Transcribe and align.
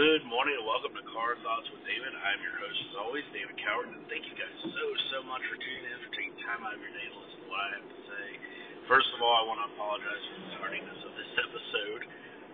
Good 0.00 0.24
morning 0.24 0.56
and 0.56 0.64
welcome 0.64 0.96
to 0.96 1.04
Car 1.12 1.36
Thoughts 1.44 1.68
with 1.76 1.84
David. 1.84 2.16
I'm 2.16 2.40
your 2.40 2.56
host, 2.56 2.80
as 2.88 2.96
always, 3.04 3.20
David 3.36 3.52
Coward, 3.60 3.92
and 3.92 4.00
thank 4.08 4.24
you 4.24 4.32
guys 4.32 4.48
so, 4.64 4.84
so 5.12 5.18
much 5.28 5.44
for 5.44 5.60
tuning 5.60 5.92
in, 5.92 5.96
for 6.00 6.12
taking 6.16 6.32
time 6.40 6.64
out 6.64 6.72
of 6.72 6.80
your 6.80 6.88
day 6.88 7.04
to 7.04 7.16
listen 7.20 7.36
to 7.44 7.48
what 7.52 7.60
I 7.60 7.68
have 7.76 7.84
to 7.84 8.00
say. 8.08 8.26
First 8.88 9.12
of 9.12 9.20
all, 9.20 9.36
I 9.36 9.44
want 9.44 9.60
to 9.60 9.68
apologize 9.76 10.24
for 10.24 10.36
the 10.40 10.50
tardiness 10.56 11.00
of 11.04 11.12
this 11.20 11.32
episode. 11.36 12.02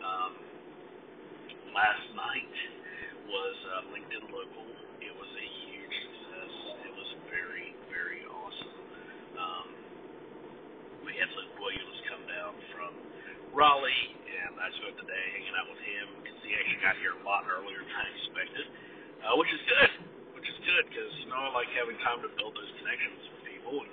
Um, 0.02 0.32
last 1.70 2.06
night 2.18 2.56
was 3.30 3.56
uh, 3.78 3.94
LinkedIn 3.94 4.26
Local. 4.26 4.66
It 5.06 5.14
was 5.14 5.30
a 5.30 5.46
huge 5.70 5.94
success. 6.02 6.52
It 6.82 6.94
was 6.98 7.10
very, 7.30 7.78
very 7.94 8.26
awesome. 8.26 8.78
Um, 9.38 9.66
we 11.06 11.14
had 11.14 11.30
Luke 11.30 11.54
Williams 11.62 11.98
come 12.10 12.26
down 12.26 12.58
from 12.74 12.90
Raleigh, 13.54 14.06
and 14.34 14.58
I 14.58 14.66
spent 14.82 14.98
the 14.98 15.06
day 15.06 15.24
hanging 15.30 15.54
out 15.54 15.70
with 15.70 15.82
him 15.86 16.26
he 16.46 16.54
actually 16.54 16.82
got 16.82 16.94
here 17.02 17.18
a 17.18 17.24
lot 17.26 17.42
earlier 17.50 17.82
than 17.82 17.90
I 17.90 18.06
expected, 18.14 18.66
uh, 19.26 19.34
which 19.34 19.50
is 19.50 19.62
good. 19.66 19.90
Which 20.38 20.46
is 20.46 20.58
good 20.62 20.84
because 20.86 21.12
you 21.18 21.28
know 21.28 21.38
I 21.42 21.50
like 21.50 21.70
having 21.74 21.98
time 22.06 22.22
to 22.22 22.30
build 22.38 22.54
those 22.54 22.70
connections 22.78 23.18
with 23.34 23.42
people. 23.50 23.82
And 23.82 23.90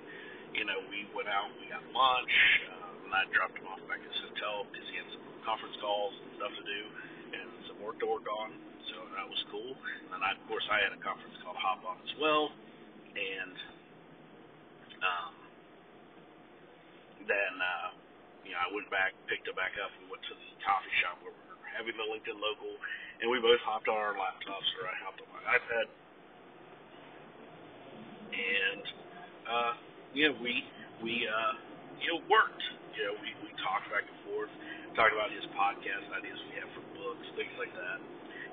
you 0.54 0.66
know 0.70 0.78
we 0.88 1.10
went 1.18 1.28
out, 1.34 1.50
we 1.58 1.66
got 1.74 1.82
lunch, 1.90 2.36
um, 2.78 3.10
and 3.10 3.12
I 3.12 3.26
dropped 3.34 3.58
him 3.58 3.66
off 3.66 3.82
back 3.90 3.98
at 3.98 4.06
his 4.06 4.22
hotel 4.30 4.70
because 4.70 4.86
he 4.94 5.02
had 5.02 5.10
some 5.18 5.26
conference 5.42 5.74
calls 5.82 6.14
and 6.22 6.30
stuff 6.38 6.54
to 6.54 6.64
do, 6.64 6.82
and 7.34 7.48
some 7.66 7.78
work 7.82 7.98
to 8.06 8.08
work 8.08 8.30
on. 8.30 8.54
So 8.94 9.02
that 9.18 9.26
was 9.26 9.42
cool. 9.50 9.74
And 9.74 10.14
then 10.14 10.22
I, 10.22 10.38
of 10.38 10.44
course 10.46 10.66
I 10.70 10.78
had 10.86 10.94
a 10.94 11.02
conference 11.02 11.34
call 11.42 11.58
to 11.58 11.62
hop 11.64 11.82
on 11.82 11.98
as 12.06 12.14
well, 12.22 12.54
and 13.18 13.56
um, 15.02 15.34
then. 17.26 17.54
Uh, 17.58 17.90
you 18.44 18.52
know, 18.52 18.60
I 18.60 18.70
went 18.76 18.92
back, 18.92 19.16
picked 19.32 19.48
it 19.48 19.56
back 19.56 19.72
up, 19.80 19.88
and 19.96 20.12
went 20.12 20.20
to 20.28 20.36
the 20.36 20.50
coffee 20.68 20.92
shop 21.00 21.16
where 21.24 21.32
we 21.32 21.44
were 21.48 21.53
having 21.76 21.98
the 21.98 22.08
LinkedIn 22.08 22.38
local, 22.38 22.74
and 23.22 23.30
we 23.30 23.42
both 23.42 23.62
hopped 23.66 23.90
on 23.90 23.98
our 23.98 24.16
laptops, 24.16 24.70
or 24.80 24.88
I 24.90 24.96
hopped 25.04 25.22
on 25.22 25.30
my 25.34 25.44
iPad, 25.58 25.86
and 28.34 28.84
uh, 29.50 29.74
you 30.14 30.30
know, 30.30 30.36
we 30.42 30.64
we 31.04 31.26
uh, 31.28 31.54
you 32.02 32.08
know 32.14 32.20
worked. 32.30 32.64
You 32.96 33.10
know, 33.10 33.16
we 33.22 33.34
we 33.42 33.50
talked 33.66 33.90
back 33.90 34.06
and 34.06 34.20
forth, 34.30 34.52
talked 34.96 35.14
about 35.14 35.34
his 35.34 35.46
podcast 35.58 36.06
ideas 36.14 36.38
we 36.50 36.62
have 36.62 36.70
for 36.78 36.86
books, 36.98 37.26
things 37.38 37.54
like 37.58 37.74
that, 37.74 38.00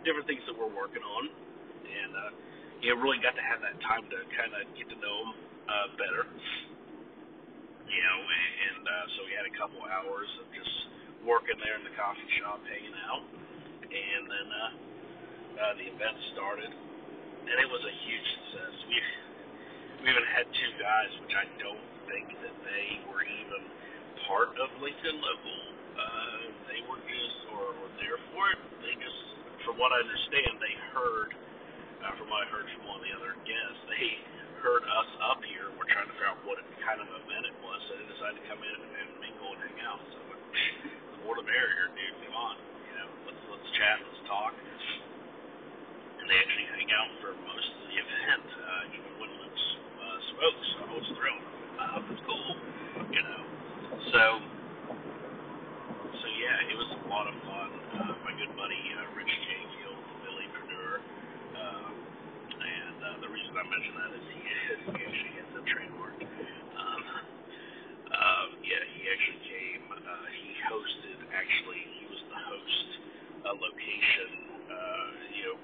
different 0.05 0.27
things 0.29 0.43
that 0.49 0.57
we're 0.57 0.73
working 0.73 1.05
on, 1.05 1.25
and 1.87 2.11
uh, 2.17 2.33
you 2.81 2.93
know, 2.93 3.01
really 3.01 3.21
got 3.21 3.37
to 3.37 3.45
have 3.45 3.61
that 3.61 3.77
time 3.85 4.05
to 4.09 4.19
kind 4.37 4.53
of 4.57 4.65
get 4.77 4.89
to 4.89 4.99
know 5.01 5.17
him 5.29 5.31
uh, 5.69 5.89
better. 6.01 6.25
You 7.91 8.01
know, 8.01 8.21
and 8.23 8.83
uh, 8.87 9.07
so 9.17 9.27
we 9.27 9.35
had 9.35 9.47
a 9.51 9.55
couple 9.59 9.83
hours 9.83 10.31
of 10.41 10.47
just 10.55 10.80
working 11.27 11.59
there 11.61 11.77
in 11.77 11.85
the 11.85 11.95
coffee 11.97 12.29
shop, 12.41 12.61
hanging 12.65 12.97
out, 13.09 13.25
and 13.85 14.23
then 14.29 14.49
uh, 14.49 14.71
uh, 15.61 15.73
the 15.77 15.87
event 15.91 16.17
started, 16.33 16.71
and 16.71 17.57
it 17.61 17.69
was 17.69 17.83
a 17.85 17.95
huge 18.07 18.27
success. 18.41 18.75
We 18.89 18.97
we 20.01 20.09
even 20.09 20.25
had 20.33 20.49
two 20.49 20.73
guys, 20.81 21.13
which 21.21 21.37
I 21.37 21.45
don't 21.61 21.85
think 22.09 22.33
that 22.41 22.57
they 22.65 23.05
were 23.13 23.21
even 23.21 23.69
part 24.25 24.57
of 24.57 24.73
LinkedIn 24.81 25.17
Local. 25.21 25.61
Uh, 25.93 26.41
they 26.73 26.81
were 26.89 27.01
just 27.05 27.37
or 27.53 27.77
were 27.85 27.93
there 28.01 28.17
for 28.33 28.49
it. 28.57 28.61
They 28.81 28.97
just, 28.97 29.21
from 29.69 29.77
what 29.77 29.93
I 29.93 30.01
understand, 30.01 30.57
they 30.57 30.77
heard. 30.97 31.37
Uh, 32.01 32.17
from 32.17 32.33
what 32.33 32.41
I 32.41 32.49
heard 32.49 32.65
from 32.81 32.89
one 32.89 32.97
of 32.97 33.05
the 33.05 33.13
other 33.13 33.37
guests, 33.45 33.81
they 33.93 34.25
heard 34.65 34.81
us 34.89 35.11
up 35.21 35.45
here. 35.45 35.69
We're 35.77 35.89
trying 35.93 36.09
to 36.09 36.17
figure 36.17 36.33
out 36.33 36.41
what 36.49 36.57
kind 36.81 36.97
of 36.97 37.09
event 37.13 37.45
it 37.45 37.57
was, 37.61 37.77
so 37.85 38.01
they 38.01 38.09
decided 38.09 38.41
to 38.41 38.45
come 38.49 38.61
in 38.65 38.79
and, 38.81 39.09
mingle 39.21 39.53
and 39.53 39.61
hang 39.69 39.79
out. 39.85 40.01
So 40.09 40.21
more 41.27 41.37
the 41.37 41.47
merrier, 41.47 41.87
dude. 41.95 42.17
Come 42.27 42.37
on, 42.37 42.57
you 42.59 42.95
know, 42.99 43.09
let's 43.31 43.43
let's 43.51 43.69
chat, 43.77 43.97
let's 44.05 44.23
talk. 44.29 44.55
And 46.21 46.27
they 46.29 46.39
actually 46.39 46.69
hang 46.77 46.91
out 46.95 47.11
for 47.23 47.33
most 47.45 47.69
of 47.81 47.85
the 47.91 47.97
event, 48.01 48.47
uh, 48.49 48.95
even 48.97 49.13
when 49.21 49.31
Luke 49.41 49.61
uh, 50.01 50.19
spoke. 50.37 50.61
So 50.73 50.77
I 50.85 50.93
was 50.97 51.09
thrilled. 51.17 51.47
Wow, 51.79 51.97
that's 52.07 52.23
cool. 52.29 52.51
You 53.13 53.23
know, 53.25 53.43
so 54.13 54.25
yeah, 56.41 56.73
it 56.73 56.77
was 56.77 56.89
a 56.89 57.09
lot 57.09 57.29
of 57.29 57.37
fun. 57.45 57.71
Uh, 57.95 58.15
my 58.25 58.33
good 58.41 58.53
buddy 58.57 58.81
uh, 58.97 59.17
Rich 59.17 59.35
Canfield, 59.47 60.01
Billypreneur. 60.25 60.93
Uh, 61.55 61.91
and 62.59 62.97
uh, 63.05 63.17
the 63.21 63.31
reason 63.31 63.53
I 63.55 63.65
mention 63.69 63.95
that 64.01 64.13
is 64.17 64.25
he, 64.33 64.41
he 64.41 65.01
actually 65.05 65.35
has 65.37 65.51
a 65.61 65.65
trademark. 65.69 66.17
Um, 66.21 67.03
uh, 68.09 68.47
yeah, 68.65 68.83
he 68.97 69.01
actually 69.13 69.43
came. 69.47 69.85
Uh, 69.93 70.27
he 70.43 70.49
hosted. 70.67 71.19
Actually, 71.31 71.83
he 72.01 72.05
was 72.09 72.21
the 72.33 72.41
host, 72.41 72.89
uh, 73.45 73.55
location, 73.61 74.31
uh, 74.73 75.09
you 75.37 75.45
know, 75.53 75.57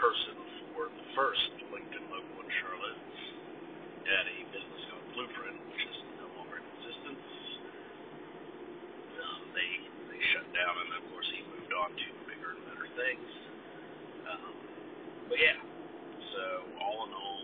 person 0.00 0.36
for 0.74 0.88
the 0.90 1.06
first 1.14 1.52
LinkedIn 1.70 2.04
local 2.10 2.36
in 2.40 2.50
Charlotte 2.64 3.00
at 4.08 4.24
a 4.26 4.38
business 4.50 4.82
called 4.90 5.06
Blueprint, 5.14 5.58
which 5.70 5.84
is 5.86 5.98
no 6.18 6.26
longer 6.40 6.58
in 6.58 6.66
existence. 6.80 7.28
Um, 9.14 9.42
they 9.54 9.70
they 10.10 10.20
shut 10.34 10.46
down, 10.54 10.74
and 10.80 10.90
of 10.98 11.04
course 11.12 11.28
he 11.32 11.40
moved 11.48 11.72
on 11.74 11.90
to 11.94 12.06
bigger 12.28 12.50
and 12.56 12.62
better 12.68 12.88
things. 12.98 13.30
Um, 14.28 14.54
but 15.28 15.38
yeah, 15.38 15.58
so 16.34 16.42
all 16.82 17.06
in 17.08 17.12
all, 17.14 17.42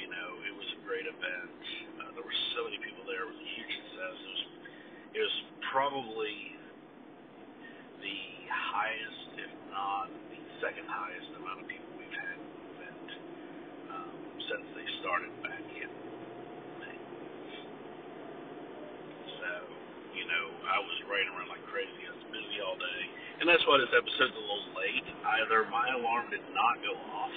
you 0.00 0.08
know, 0.10 0.28
it 0.46 0.54
was 0.56 0.68
a 0.76 0.80
great 0.96 1.12
event. 1.12 1.60
Uh, 2.00 2.08
there 2.16 2.24
were 2.24 2.40
so 2.56 2.64
many 2.64 2.80
people 2.80 3.04
there. 3.04 3.28
It 3.28 3.28
was 3.28 3.36
a 3.36 3.50
huge 3.52 3.68
success. 3.68 4.16
It 4.16 4.32
was, 4.32 4.42
it 5.12 5.20
was 5.28 5.36
probably 5.68 6.56
the 8.00 8.20
highest, 8.48 9.28
if 9.36 9.52
not 9.68 10.08
the 10.32 10.40
second 10.64 10.88
highest 10.88 11.36
amount 11.36 11.60
of 11.60 11.68
people 11.68 11.84
we've 12.00 12.16
had 12.16 12.40
event 12.40 13.08
um, 13.92 14.16
since 14.40 14.64
they 14.72 14.88
started 15.04 15.36
back 15.44 15.60
in 15.68 15.92
May. 16.80 16.96
So, 19.36 19.52
you 20.16 20.24
know, 20.24 20.44
I 20.64 20.80
was 20.80 20.96
running 21.12 21.28
around 21.36 21.52
like 21.52 21.64
crazy. 21.68 22.08
I 22.08 22.16
was 22.16 22.24
busy 22.32 22.56
all 22.64 22.80
day. 22.80 23.02
And 23.36 23.44
that's 23.44 23.60
why 23.68 23.76
this 23.84 23.92
episode's 23.92 24.32
a 24.32 24.40
little 24.40 24.72
late. 24.80 25.04
Either 25.44 25.68
my 25.68 25.92
alarm 25.92 26.32
did 26.32 26.40
not 26.56 26.80
go 26.80 26.96
off, 26.96 27.36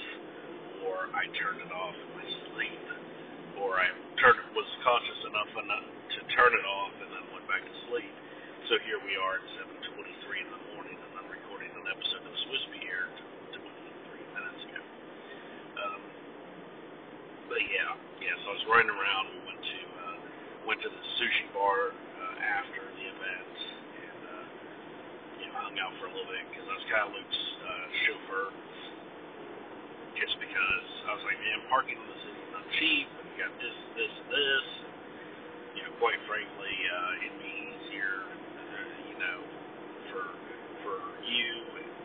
or 0.88 1.12
I 1.12 1.28
turned 1.36 1.60
it 1.60 1.68
off 1.76 1.92
in 1.92 2.08
my 2.16 2.24
sleep, 2.56 2.99
or 3.60 3.76
I 3.76 3.86
turned 4.16 4.40
was 4.56 4.68
conscious 4.80 5.20
enough 5.28 5.52
enough 5.52 5.86
to 6.16 6.20
turn 6.32 6.52
it 6.56 6.64
off 6.64 6.94
and 7.04 7.08
then 7.12 7.24
went 7.36 7.46
back 7.46 7.60
to 7.60 7.74
sleep. 7.92 8.12
So 8.72 8.80
here 8.88 9.00
we 9.04 9.14
are 9.20 9.36
at 9.36 9.46
7:23 9.60 10.40
in 10.40 10.50
the 10.50 10.62
morning, 10.72 10.96
and 10.96 11.12
I'm 11.20 11.28
recording 11.28 11.68
an 11.76 11.86
episode 11.92 12.24
that 12.24 12.32
was 12.32 12.40
supposed 12.48 12.64
to 12.66 12.72
be 12.72 12.82
aired 12.88 13.12
23 13.52 14.34
minutes 14.34 14.62
ago. 14.64 14.82
Um, 15.76 16.02
but 17.52 17.60
yeah, 17.68 17.92
yeah. 18.24 18.34
So 18.44 18.46
I 18.50 18.54
was 18.56 18.66
running 18.72 18.92
around. 18.92 19.24
We 19.36 19.40
went 19.44 19.62
to 19.62 19.80
uh, 19.84 20.16
went 20.64 20.80
to 20.86 20.90
the 20.90 21.02
sushi 21.20 21.46
bar 21.52 21.92
uh, 21.92 22.36
after 22.60 22.80
the 22.80 23.04
event, 23.12 23.56
and 24.00 24.20
uh, 24.24 24.44
you 25.44 25.46
know 25.52 25.56
hung 25.60 25.76
out 25.82 25.92
for 26.00 26.08
a 26.08 26.12
little 26.14 26.30
bit 26.32 26.44
because 26.48 26.64
I 26.64 26.74
was 26.80 26.86
kind 26.88 27.04
of 27.04 27.10
Luke's 27.12 27.42
uh, 27.60 27.86
chauffeur 28.08 28.46
just 30.18 30.36
because 30.40 30.86
I 31.08 31.16
was 31.16 31.24
like, 31.24 31.38
man, 31.40 31.60
parking 31.72 31.96
in 31.96 32.06
the 32.08 32.18
city 32.24 32.40
is 32.40 32.52
not 32.52 32.66
cheap. 32.76 33.08
And 33.08 33.29
got 33.40 33.56
this, 33.56 33.78
this, 33.96 34.14
this. 34.28 34.66
You 35.72 35.82
know, 35.88 35.92
quite 35.96 36.20
frankly, 36.28 36.76
uh, 36.92 37.24
it'd 37.24 37.40
be 37.40 37.54
easier, 37.72 38.20
uh, 38.28 38.88
you 39.08 39.16
know, 39.16 39.38
for 40.12 40.24
for 40.84 40.98
you, 41.24 41.52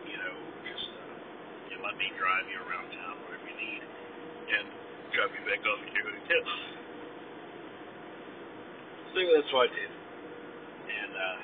you 0.07 0.16
know, 0.16 0.35
just 0.63 0.88
uh, 0.96 1.16
you 1.68 1.75
let 1.84 2.00
me 2.00 2.07
drive 2.16 2.46
you 2.47 2.59
around 2.63 2.88
town, 2.96 3.19
whatever 3.28 3.44
you 3.51 3.57
need, 3.59 3.84
and 3.84 4.66
drop 5.12 5.28
you 5.35 5.44
back 5.44 5.59
off 5.68 5.81
at 5.84 5.91
your 5.91 6.07
hotel. 6.07 6.46
So 9.12 9.19
that's 9.19 9.52
what 9.52 9.67
I 9.67 9.72
did, 9.75 9.91
and 9.91 11.12
uh, 11.12 11.40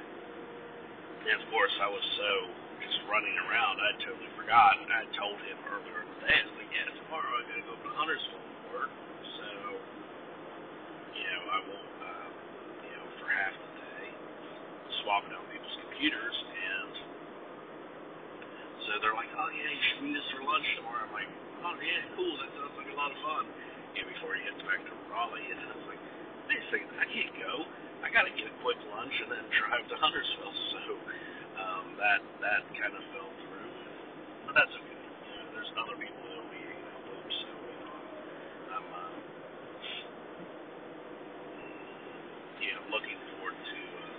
and 1.28 1.36
of 1.36 1.46
course 1.52 1.76
I 1.84 1.90
was 1.92 2.06
so 2.16 2.32
just 2.82 3.00
running 3.06 3.38
around, 3.48 3.78
I 3.78 3.92
totally 4.02 4.32
forgot. 4.36 4.82
And 4.82 4.90
I 4.90 5.06
told 5.16 5.38
him 5.46 5.58
earlier 5.70 6.02
in 6.02 6.10
the 6.10 6.20
day, 6.26 6.38
I 6.38 6.46
was 6.50 6.56
like, 6.58 6.72
yeah, 6.74 6.88
tomorrow 7.06 7.32
I 7.38 7.42
gotta 7.46 7.66
go 7.70 7.74
to 7.78 7.92
Huntersville 7.94 8.42
for 8.42 8.66
work, 8.74 8.92
so 9.38 9.48
you 11.14 11.26
know 11.30 11.42
I 11.54 11.60
won't, 11.70 11.96
uh, 12.02 12.28
you 12.86 12.94
know, 12.98 13.08
for 13.22 13.28
half 13.30 13.54
the 13.54 13.72
day 13.78 14.06
swapping 15.06 15.34
out 15.38 15.46
people's 15.54 15.78
computers, 15.86 16.38
and 16.50 16.94
so 18.90 18.92
they're 19.06 19.18
like, 19.18 19.32
oh 19.38 19.50
yeah, 19.54 19.70
you 19.70 19.84
should 19.94 20.02
meet 20.10 20.18
us 20.18 20.28
for 20.34 20.42
lunch 20.44 20.68
tomorrow. 20.82 21.06
I'm 21.06 21.14
like, 21.14 21.32
oh 21.64 21.76
yeah, 21.78 22.02
cool, 22.18 22.34
that 22.42 22.50
sounds 22.58 22.76
like 22.76 22.90
a 22.90 22.98
lot 22.98 23.14
of 23.14 23.20
fun. 23.22 23.46
Know, 23.94 24.08
before 24.08 24.34
he 24.34 24.42
gets 24.48 24.62
back 24.66 24.82
to 24.82 24.94
Raleigh, 25.12 25.46
and 25.52 25.60
I 25.62 25.76
was 25.78 25.86
like, 25.86 26.02
wait 26.50 26.58
a 26.58 26.66
second, 26.74 26.90
I 26.98 27.06
can't 27.06 27.34
go. 27.38 27.54
I 28.02 28.10
gotta 28.10 28.34
get 28.34 28.50
a 28.50 28.56
quick 28.66 28.82
lunch 28.90 29.14
and 29.22 29.30
then 29.30 29.46
drive 29.62 29.86
to 29.94 29.98
Huntersville. 30.02 30.58
So 30.72 30.82
that 32.00 32.22
that 32.44 32.62
kind 32.78 32.94
of 32.96 33.04
fell 33.12 33.32
through, 33.44 33.72
but 34.48 34.54
that's 34.56 34.74
okay. 34.74 35.00
You 35.00 35.36
know, 35.42 35.48
there's 35.56 35.72
other 35.80 35.98
people 36.00 36.22
that 36.24 36.38
will 36.40 36.52
be 36.54 36.62
hanging 36.64 36.88
out 36.92 37.04
with, 37.10 37.28
so 37.44 37.50
you 37.52 37.78
know, 37.84 37.96
I'm 38.76 38.88
uh, 38.92 39.16
you 42.64 42.72
know 42.76 42.84
looking 42.94 43.20
forward 43.36 43.58
to 43.58 43.80
uh, 44.04 44.16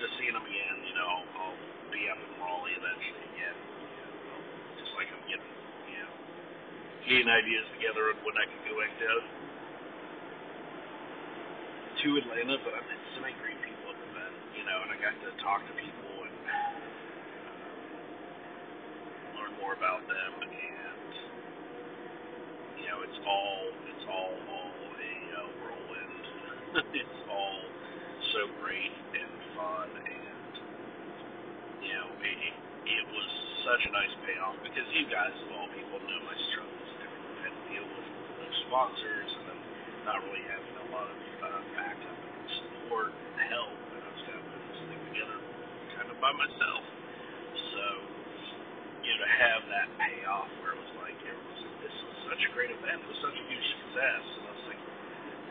to 0.00 0.06
seeing 0.20 0.34
them 0.34 0.46
again. 0.46 0.76
You 0.88 0.94
know, 0.98 1.06
I'll, 1.08 1.28
I'll 1.40 1.60
be 1.92 2.08
up 2.10 2.18
in 2.20 2.30
Raleigh 2.40 2.76
eventually 2.76 3.26
again. 3.36 3.56
Just 4.78 4.92
like 4.96 5.08
I'm 5.12 5.24
getting, 5.28 5.52
you 5.90 5.98
know, 6.02 6.12
getting 7.06 7.28
ideas 7.30 7.66
together 7.78 8.12
on 8.12 8.18
when 8.24 8.36
I 8.38 8.46
could 8.48 8.64
go 8.68 8.74
back 8.80 8.94
down 9.00 9.22
to 12.02 12.08
Atlanta, 12.18 12.56
but 12.64 12.74
I 12.74 12.82
met 12.86 13.00
so 13.16 13.22
many 13.22 13.36
great 13.42 13.58
people 13.62 13.90
at 13.92 13.96
the 13.98 14.06
event, 14.14 14.34
you 14.58 14.64
know, 14.66 14.78
and 14.86 14.90
I 14.94 14.98
got 15.00 15.14
to 15.22 15.30
talk 15.42 15.62
to 15.66 15.74
people 15.78 16.12
and 16.26 16.36
uh, 16.48 17.62
learn 19.38 19.51
more 19.62 19.78
about 19.78 20.02
them, 20.10 20.32
and 20.42 21.10
you 22.82 22.86
know, 22.90 22.98
it's 23.06 23.20
all 23.22 23.62
it's 23.94 24.06
all 24.10 24.34
all 24.50 24.74
a 24.74 25.14
uh, 25.38 25.48
whirlwind. 25.62 26.24
it's 26.98 27.20
all 27.30 27.62
so 28.34 28.40
great 28.58 28.90
and 29.14 29.32
fun, 29.54 29.88
and 30.02 30.52
you 31.78 31.94
know, 31.94 32.10
it, 32.26 32.54
it 32.90 33.04
was 33.14 33.30
such 33.62 33.86
a 33.86 33.90
nice 33.94 34.10
payoff 34.26 34.58
because 34.66 34.88
you 34.98 35.06
guys 35.06 35.30
of 35.30 35.54
all 35.54 35.70
people 35.78 36.02
know 36.10 36.20
my 36.26 36.34
struggles 36.50 36.88
and 36.98 37.06
everything. 37.06 37.46
Had 37.46 37.54
to 37.54 37.64
deal 37.70 37.86
with 37.86 38.08
no 38.42 38.48
sponsors 38.66 39.30
and 39.30 39.44
then 39.46 39.60
not 40.10 40.18
really 40.26 40.42
having 40.50 40.74
a 40.74 40.86
lot 40.90 41.06
of 41.06 41.18
uh, 41.38 41.62
backup 41.78 42.18
and 42.18 42.46
support 42.66 43.14
and 43.14 43.38
help, 43.46 43.78
and 43.94 44.02
I 44.02 44.10
was 44.10 44.22
kind 44.26 44.38
of 44.42 44.44
putting 44.50 44.68
this 44.74 44.82
thing 44.90 45.02
together 45.14 45.38
kind 45.94 46.10
of 46.10 46.18
by 46.18 46.34
myself. 46.34 46.82
To 49.22 49.26
have 49.30 49.62
that 49.70 49.88
payoff 50.02 50.50
where 50.58 50.74
it 50.74 50.80
was 50.82 50.94
like, 50.98 51.14
it 51.22 51.38
was, 51.38 51.60
this 51.78 51.94
was 51.94 52.16
such 52.34 52.42
a 52.42 52.50
great 52.58 52.74
event, 52.74 53.06
it 53.06 53.08
was 53.08 53.22
such 53.22 53.38
a 53.38 53.46
huge 53.46 53.68
success, 53.86 54.24
and 54.42 54.44
I 54.50 54.52
was 54.52 54.66
like, 54.74 54.82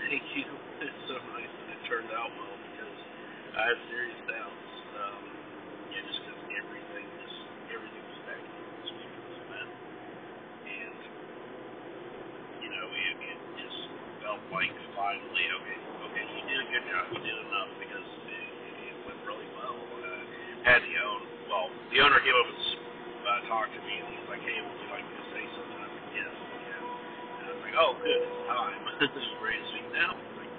thank 0.07 0.25
you. 0.35 0.47
It's 0.83 1.03
so 1.07 1.15
nice 1.31 1.49
that 1.63 1.69
it 1.73 1.81
turned 1.87 2.11
out 2.11 2.29
well 2.35 2.57
because 2.59 2.99
I 3.55 3.61
had 3.71 3.79
serious 3.87 4.19
doubts. 4.27 4.71
Um, 4.99 5.23
yeah, 5.95 6.03
just 6.05 6.19
because 6.27 6.41
everything 6.59 7.07
was 7.17 7.33
everything 7.71 8.03
was 8.03 8.19
back 8.27 8.43
for 8.43 8.65
this 9.23 9.37
event, 9.47 9.71
and 10.67 10.99
you 12.61 12.69
know, 12.69 12.87
it, 12.91 13.15
it 13.33 13.39
just 13.63 13.79
felt 14.21 14.43
like 14.53 14.73
finally, 14.93 15.45
okay, 15.63 15.79
okay, 16.11 16.25
you 16.27 16.41
did 16.51 16.59
a 16.61 16.67
good 16.69 16.85
job, 16.91 17.03
you 17.15 17.21
did 17.23 17.37
enough 17.49 17.71
because 17.79 18.09
it, 18.29 18.47
it 18.91 18.95
went 19.07 19.19
really 19.25 19.49
well. 19.55 19.79
Uh, 20.03 20.23
had 20.67 20.81
the 20.83 20.95
own, 20.99 21.21
well, 21.49 21.67
the 21.93 21.99
owner 22.03 22.19
came 22.21 22.35
uh, 23.45 23.49
talked 23.49 23.73
to 23.73 23.81
me, 23.85 23.95
and 23.97 24.07
he's 24.13 24.27
like, 24.29 24.43
hey, 24.45 24.59
would 24.61 24.79
you 24.79 24.89
like 24.93 25.05
me 25.05 25.15
to 25.17 25.27
say 25.33 25.43
something? 25.57 25.79
I 25.81 25.87
said, 25.89 26.07
yes, 26.13 26.33
yeah. 26.33 26.81
And 26.81 27.43
I 27.47 27.51
was 27.57 27.63
like, 27.65 27.77
oh, 27.81 27.91
good, 28.01 28.21
it's 28.21 28.41
time. 28.49 28.81
ready 29.43 29.59
to 29.59 29.67
speak 29.73 29.87
now. 29.97 30.13
Was 30.13 30.37
like, 30.37 30.53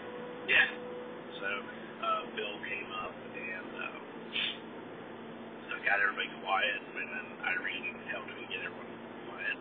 yeah. 0.51 0.69
So 1.39 1.49
uh, 2.03 2.23
Bill 2.35 2.57
came 2.67 2.91
up 3.05 3.15
and. 3.15 3.71
Uh, 3.79 3.99
so 5.69 5.75
got 5.85 5.99
everybody 6.03 6.31
quiet, 6.45 6.81
and 6.83 7.09
then 7.11 7.27
Irene 7.45 7.97
helped 8.13 8.31
me 8.35 8.45
get 8.51 8.63
everyone 8.65 8.93
quiet. 9.29 9.57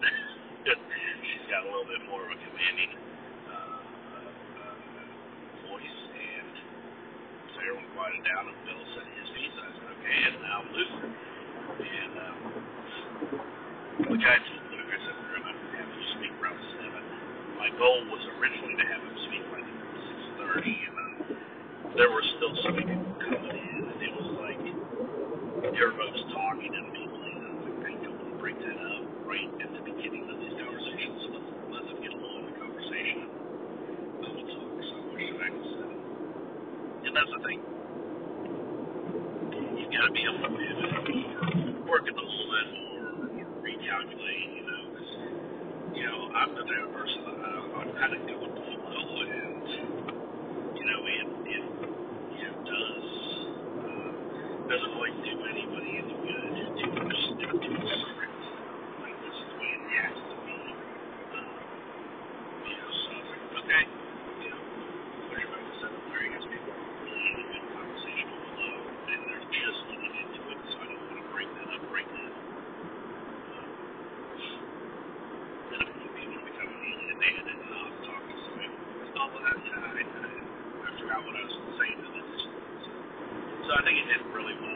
She's 1.27 1.47
got 1.49 1.63
a 1.65 1.69
little 1.69 1.87
bit 1.89 2.03
more 2.09 2.23
of 2.25 2.31
a 2.31 2.39
commanding 2.39 2.93
uh, 3.47 3.55
uh, 3.55 4.31
uh, 4.59 4.75
voice, 5.71 5.99
and 6.13 6.53
so 7.53 7.57
everyone 7.63 7.89
quieted 7.95 8.23
down, 8.27 8.43
and 8.51 8.59
Bill 8.67 8.83
said 8.95 9.07
his 9.19 9.29
piece. 9.35 9.55
I 9.57 9.67
said, 9.71 9.89
okay, 9.99 10.17
and 10.31 10.35
now 10.43 10.59
Luther. 10.73 11.09
And 11.81 12.13
um, 12.19 12.37
which 14.09 14.25
I 14.25 14.35
told 14.41 14.63
Luke, 14.73 14.89
I 14.91 14.99
said, 15.05 15.15
we're 15.21 15.41
going 15.41 15.55
to 15.55 15.77
have 15.77 15.89
him 15.89 16.03
speak 16.17 16.33
around 16.41 16.59
7. 16.81 17.59
My 17.59 17.69
goal 17.77 17.99
was 18.09 18.23
originally 18.39 18.75
to 18.77 18.85
have 18.89 19.01
him 19.03 19.17
speak 19.29 19.43
like 19.53 19.67
6.30, 20.39 20.65
and 20.65 20.95
then 20.97 21.37
there 21.97 22.11
were 22.11 22.25
still 22.37 22.53
so 22.63 22.69
many 22.73 22.87
people 22.89 23.15
coming 23.29 23.55
in, 23.57 23.81
and 23.89 23.99
it 24.01 24.13
was 24.17 24.29
like, 24.41 24.61
everybody 25.63 26.11
was 26.11 26.25
talking 26.33 26.71
and 26.73 26.93
people, 26.93 27.19
I 27.21 27.53
was 27.53 27.65
like, 27.65 27.79
I 27.85 27.93
don't 28.03 28.17
want 28.17 28.29
to 28.33 28.37
break 28.41 28.57
that 28.59 28.77
up 28.77 29.03
right 29.25 29.49
at 29.61 29.69
the 29.73 29.81
beginning 29.85 30.25
of 30.29 30.37
these 30.41 30.55
conversations. 30.57 31.17
So 31.23 31.27
let 31.73 31.83
them 31.85 31.97
get 32.01 32.13
along 32.13 32.37
in 32.41 32.45
the 32.53 32.57
conversation. 32.59 33.19
I 34.05 34.27
will 34.33 34.47
talk 34.49 34.73
so 34.81 34.95
much 35.09 35.23
to 35.25 35.33
back 35.39 35.53
to 35.53 35.63
seven. 35.77 35.99
And 37.05 37.13
that's 37.15 37.31
the 37.33 37.41
thing. 37.45 37.61
You've 39.77 39.91
got 39.93 40.05
to 40.07 40.13
be 40.13 40.23
able 40.25 40.41
to 40.45 40.51
pivot 40.53 40.91
or 40.97 41.89
work 41.89 42.05
at 42.09 42.15
the 42.15 42.25
moment 42.25 42.69
or, 42.95 43.05
or 43.41 43.47
recalculate, 43.63 44.49
you 44.57 44.63
know, 44.65 44.81
because, 44.91 45.11
you 46.41 46.47
know, 46.47 46.49
I'm 46.49 46.55
the 46.55 46.63
type 46.63 46.85
of 46.89 46.93
person 46.93 47.21
that 47.25 47.39
I, 47.45 47.81
I'm 47.81 47.91
kind 47.97 48.13
of 48.15 48.21
going 48.27 48.41
with 48.41 48.55
the 48.55 48.63
flow 48.81 49.21
and, 49.29 49.67
you 50.77 50.85
know, 50.85 51.01
it, 51.07 51.27
it 51.47 51.63
you 52.33 52.45
know, 52.45 52.55
does 52.65 53.07
doesn't 54.69 54.93
really 54.95 55.15
do 55.25 55.33
anybody 55.49 55.91
any 55.99 56.15
good 56.15 56.53
to 56.57 56.65
do 56.77 56.87
much 57.03 57.21
to 57.41 57.47
do 57.57 57.71
a 57.73 57.95
script. 58.01 58.43
Like 59.01 59.17
this 59.23 59.35
is 59.35 59.47
the 59.51 59.57
way 59.59 59.69
it 59.75 59.83
has 59.97 60.17
to 60.29 60.35
be. 60.45 60.57
Um, 61.35 61.63
you 62.65 62.75
know, 62.77 62.89
so 62.91 63.09
I 63.11 63.17
was 63.21 63.29
like, 63.31 63.43
okay, 63.65 63.83
you 64.43 64.49
know, 64.51 64.61
push 65.29 65.45
back 65.51 65.63
to 65.65 65.73
seven 65.81 66.01
there. 66.09 66.21
I 66.23 66.29
guess 66.35 66.45
people 66.49 66.71
are 66.73 66.85
really 67.03 67.25
in 67.31 67.37
a 67.41 67.45
good 67.51 67.65
conversational 67.75 68.41
flow 68.55 68.77
and 69.11 69.19
they're 69.29 69.47
just 69.51 69.79
getting 69.91 70.15
into 70.21 70.41
it, 70.51 70.59
so 70.71 70.75
I 70.81 70.85
don't 70.91 71.03
want 71.07 71.19
to 71.21 71.27
break 71.33 71.49
that 71.57 71.69
up 71.75 71.83
right 71.91 72.09
now. 72.13 72.33
Um, 73.33 73.73
and 75.51 75.79
I 75.81 75.85
think 75.91 76.11
people 76.17 76.37
are 76.39 76.47
becoming 76.47 76.81
alienated 76.81 77.45
and 77.51 77.61
not 77.71 77.91
talking 78.07 78.39
to 78.39 78.51
me. 78.59 78.67
Oh, 79.17 79.27
well, 79.33 79.43
I, 79.45 79.53
I, 79.53 79.79
I, 80.01 80.29
I 80.85 80.89
forgot 81.01 81.19
what 81.25 81.35
I 81.37 81.43
was 81.45 81.55
saying 81.79 81.99
to 82.03 82.09
this. 82.19 82.33
So 83.71 83.79
I 83.79 83.83
think 83.87 83.95
it 84.03 84.07
did 84.11 84.23
really 84.35 84.57
well, 84.59 84.70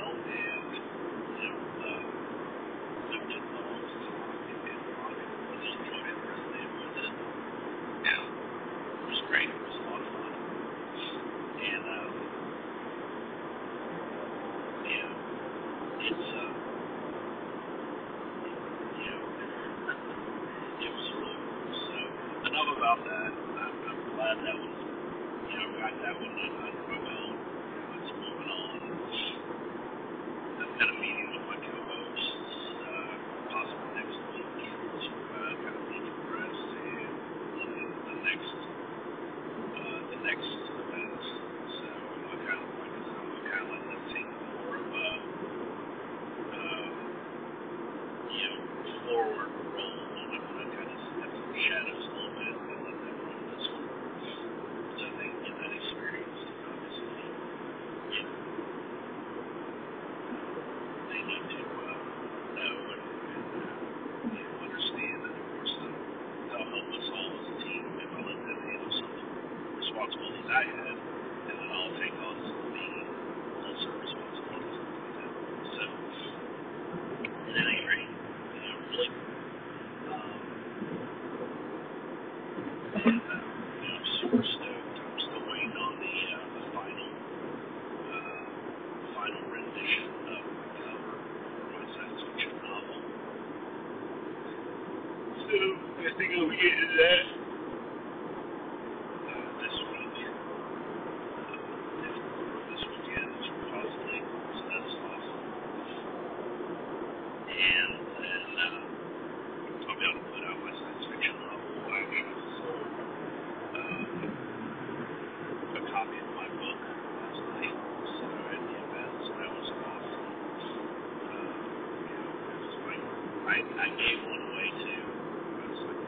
I, 123.47 123.57
I 123.61 123.87
gave 123.97 124.19
one 124.27 124.43
away 124.51 124.67
too. 124.83 125.03
I 125.05 125.65
was 125.69 125.81
like, 125.87 126.01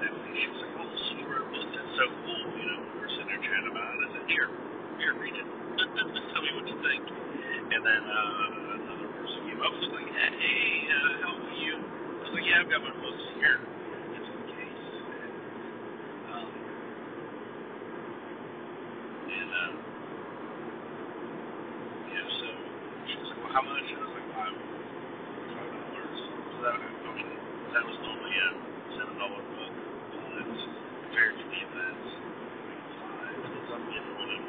Stephanie, 0.00 0.36
she 0.40 0.48
was 0.50 0.60
like, 0.64 0.74
oh, 0.80 0.88
wrote 1.28 1.44
a 1.44 1.50
book. 1.52 1.68
That's 1.76 1.92
so 1.96 2.06
cool. 2.24 2.44
You 2.58 2.66
know, 2.68 2.80
we 2.94 2.96
were 3.00 3.12
sitting 3.14 3.30
there 3.30 3.42
chatting 3.44 3.70
about 3.70 3.88
it. 3.94 4.00
I 4.02 4.08
said, 4.16 4.26
sure, 4.32 4.50
sure, 5.00 5.14
read 5.20 5.36
it. 5.36 5.46
Tell 6.34 6.42
me 6.42 6.50
what 6.56 6.66
you 6.68 6.78
think. 6.82 7.02
And 7.72 7.82
then 7.84 8.02
uh, 8.04 8.80
another 8.82 9.08
person 9.16 9.38
came 9.48 9.60
up 9.62 9.72
and 9.72 9.82
was 9.84 9.92
like, 9.94 10.10
hey, 10.12 10.64
uh, 10.90 11.12
how 11.24 11.32
are 11.38 11.56
you? 11.60 11.74
I 11.78 12.20
was 12.26 12.32
like, 12.34 12.46
yeah, 12.48 12.60
I've 12.64 12.70
got 12.70 12.82
my 12.84 12.94
books 13.00 13.24
here. 13.40 13.58
It's 14.16 14.28
in 14.28 14.36
the 14.42 14.48
case. 14.52 14.84
Um, 16.32 16.48
and, 19.10 19.50
uh, 19.50 19.72
yeah, 21.90 22.26
so 22.40 22.46
she 23.08 23.14
was 23.20 23.28
like, 23.32 23.40
well, 23.44 23.52
how 23.54 23.64
much? 23.64 23.86
And 23.90 23.98
I 24.00 24.06
was 24.08 24.14
like, 24.16 24.28
five, 24.34 24.54
five 25.34 25.70
dollars. 25.72 26.18
So 26.52 26.56
that, 26.64 26.76
I 26.78 27.10
mean, 27.16 27.30
that 27.74 27.84
was 27.84 27.96
normally 28.04 28.36
a 28.38 28.48
seven 28.98 29.14
dollar 29.18 29.42
book, 29.44 29.74
but 30.12 30.46
compared 31.06 31.34
to 31.38 31.44
the 31.46 31.60
events, 31.64 32.08
like 32.14 32.84
five, 33.00 33.36
because 33.44 33.68
I'm 33.74 33.84
getting 33.92 34.10
a 34.12 34.16
little 34.20 34.42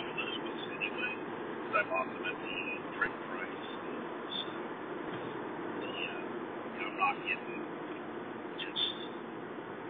money 0.00 0.14
those 0.16 0.38
books 0.46 0.64
anyway, 0.72 1.12
because 1.60 1.74
I 1.76 1.82
bought 1.90 2.08
them 2.14 2.24
at 2.24 2.38
the 2.40 2.56
print 2.96 3.16
price. 3.28 3.66
So, 4.40 4.50
the, 5.80 5.88
uh, 5.88 6.24
you 6.74 6.78
know, 6.80 6.88
I'm 6.88 6.98
not 6.98 7.16
getting 7.26 7.62
just 8.58 8.94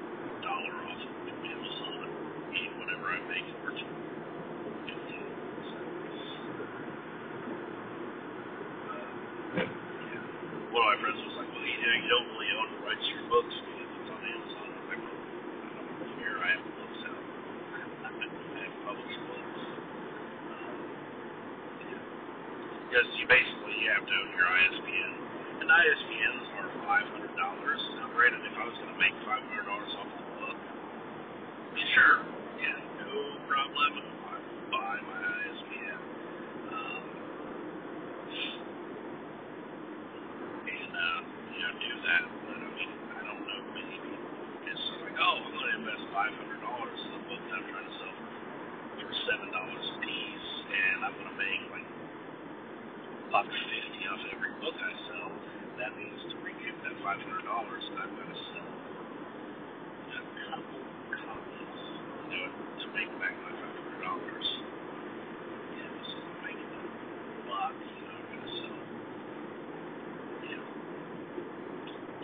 a 0.09 0.31
dollar 0.43 0.77
off 0.91 1.03
of 1.03 1.37
Amazon, 1.45 2.01
and 2.55 2.73
whatever 2.81 3.07
I 3.15 3.21
make 3.31 3.49
over 3.61 3.73
to 3.73 3.87
fifteen. 4.87 5.33
So, 5.71 5.79
uh, 8.91 9.13
yeah. 9.55 10.23
One 10.73 10.83
of 10.83 10.89
my 10.95 10.99
friends 11.03 11.21
was 11.23 11.37
like, 11.39 11.51
well, 11.53 11.67
you 11.67 11.79
know, 11.83 11.97
you 12.01 12.09
don't 12.11 12.29
really 12.35 12.51
own 12.57 12.69
the 12.75 12.81
rights 12.87 13.05
to 13.07 13.13
your 13.15 13.29
books 13.29 13.55
because 13.55 13.91
it's 14.01 14.11
on 14.11 14.23
Amazon. 14.25 14.67
I 14.67 14.79
was 14.81 14.89
like, 14.91 15.03
well, 15.05 15.21
I 15.21 15.69
don't 15.77 15.93
care. 16.19 16.37
I 16.41 16.49
have 16.57 16.65
the 16.65 16.75
books 16.81 17.01
out. 17.11 17.25
I 18.05 18.61
have 18.65 18.77
published 18.87 19.21
books. 19.29 19.63
Um, 20.33 20.81
yeah. 21.85 22.05
Because 22.75 23.09
you 23.19 23.27
basically 23.29 23.75
you 23.83 23.89
have 23.95 24.07
to 24.07 24.15
own 24.15 24.31
your 24.37 24.49
ISBN. 24.49 25.13
And 25.63 25.69
ISBNs 25.71 26.47
are 26.61 26.71
$500. 26.85 27.37
Now, 27.39 28.09
granted, 28.15 28.43
if 28.47 28.57
I 28.59 28.65
was 28.67 28.77
going 28.79 28.93
to 28.95 29.01
make 29.01 29.17
$500 29.25 29.31
off 30.01 30.11
the 30.19 30.27
book, 30.41 30.59
then 31.77 31.87
sure. 31.95 32.19
Yeah, 32.61 32.79
no 33.05 33.13
problem. 33.49 33.79
I 33.79 33.89
will 33.97 34.71
buy 34.73 34.97
my 35.05 35.21
ISBN. 35.51 36.01
Um, 36.71 37.05
and 40.67 40.93
uh, 40.93 41.21
you 41.55 41.61
know 41.63 41.73
do 41.81 41.93
that. 42.05 42.25
But 42.47 42.59
I 42.61 42.69
mean, 42.77 42.93
I 43.17 43.21
don't 43.25 43.45
know 43.47 43.61
many 43.73 43.97
people 44.05 44.21
just 44.69 44.85
like, 45.05 45.17
oh, 45.19 45.37
I'm 45.41 45.53
going 45.55 45.71
to 45.73 45.77
invest 45.81 46.05
five 46.13 46.35
hundred 46.37 46.61
dollars 46.61 46.99
in 47.09 47.13
a 47.17 47.23
book 47.31 47.43
that 47.49 47.57
I'm 47.63 47.69
trying 47.73 47.89
to 47.89 47.95
sell 48.03 48.15
for 48.19 48.29
for 49.03 49.13
seven 49.31 49.49
dollars 49.53 49.85
a 49.85 49.97
piece, 50.05 50.51
and 50.71 50.99
I'm 51.07 51.15
going 51.17 51.31
to 51.33 51.39
make 51.39 51.63
like 51.73 51.89
buck 53.33 53.49
fifty 53.49 54.03
off 54.11 54.23
every 54.35 54.55
book 54.63 54.77
I 54.79 54.93
sell. 55.11 55.31
That 55.81 55.93
means 55.99 56.21
to 56.33 56.37
recoup 56.45 56.77
that 56.87 56.97
five 57.05 57.21
hundred 57.23 57.45
dollars, 57.47 57.85
I've 57.99 58.13
got 58.15 58.29
to 58.31 58.39
sell 58.55 58.73
a 59.93 60.23
couple 60.51 60.83
copies, 61.15 61.81
you 62.31 62.39
know, 62.39 62.51
to 62.53 62.87
make 62.97 63.11
back 63.21 63.35
my 63.45 63.53
five 63.61 63.77
hundred 63.77 64.01
dollars. 64.03 64.47
Yeah, 65.55 65.93
so 66.13 66.17
I'm 66.23 66.39
making 66.45 66.71
a 66.73 66.85
buck, 67.49 67.77
you 67.77 68.03
know, 68.07 68.17
I'm 68.17 68.27
going 68.31 68.45
to 68.45 68.53
sell. 68.63 68.83
You 70.43 70.57
know, 70.59 70.71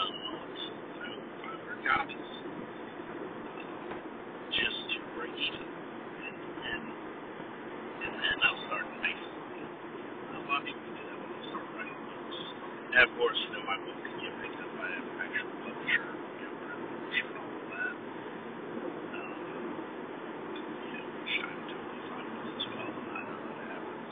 a 0.00 0.06
lot, 0.06 0.50
you 0.97 1.00
know, 1.02 1.16
500 1.88 1.97
copies, 1.97 2.30
um, 3.57 4.00
just 4.52 4.80
to 4.92 4.99
break 5.16 5.33
even. 5.33 5.68
And, 5.68 6.37
and, 6.37 6.85
and 7.83 8.14
then 8.21 8.37
I'll 8.45 8.62
start 8.68 8.85
to 8.87 8.99
make 9.02 9.16
some 9.16 9.38
money. 9.40 9.66
A 10.37 10.40
lot 10.49 10.61
of 10.62 10.66
people 10.68 10.83
do 10.85 11.02
that 11.09 11.18
when 11.21 11.30
they 11.33 11.45
start 11.50 11.66
writing 11.76 12.00
books. 12.09 12.38
And 12.95 13.02
of 13.09 13.12
course, 13.18 13.38
you 13.49 13.50
know, 13.57 13.64
my 13.66 13.78
book 13.85 13.99
can 14.04 14.16
get 14.21 14.33
picked 14.42 14.61
up 14.61 14.73
by 14.78 14.88
an 14.88 15.04
actual 15.25 15.54
publisher, 15.64 16.09
you 16.40 16.45
know, 16.47 16.54
print 16.64 16.80
publisher 16.92 17.28
and 17.33 17.38
all 17.40 17.52
of 17.57 17.68
that. 17.73 17.95
Um, 18.97 19.40
you 20.68 20.92
know, 20.99 21.07
which 21.18 21.35
I'm 21.45 21.61
totally 21.71 22.02
fine 22.11 22.28
with 22.33 22.57
as 22.59 22.66
well, 22.73 22.92
and 22.92 23.09
I 23.12 23.21
know 23.26 23.40
that 23.49 23.59
happens. 23.73 24.11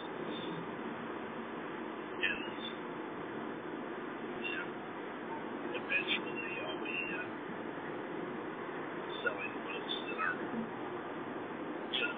And, 2.04 2.54
you 4.45 4.52
know, 4.56 4.68
eventually 5.76 6.52
I'll 6.66 6.80
be 6.85 6.99
uh, 7.16 7.28
selling 9.25 9.54
books 9.66 9.94
that 10.09 10.18
are, 10.23 10.37
you 11.75 12.00
know, 12.00 12.16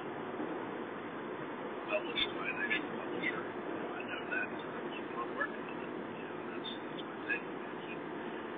published 1.91 2.31
by 2.37 2.47
an 2.49 2.59
actual 2.67 2.91
publisher. 3.01 3.43
You 3.43 3.75
know, 3.79 3.89
I 3.97 4.03
know 4.09 4.23
that 4.33 4.47
because 4.53 4.73
I'm 4.77 4.89
keeping 4.93 5.19
on 5.19 5.29
working 5.37 5.65
on 5.65 5.79
it. 5.81 5.93
You 6.19 6.25
know, 6.27 6.39
that's 6.53 6.71
that's 6.85 7.03
my 7.07 7.17
thing. 7.31 7.43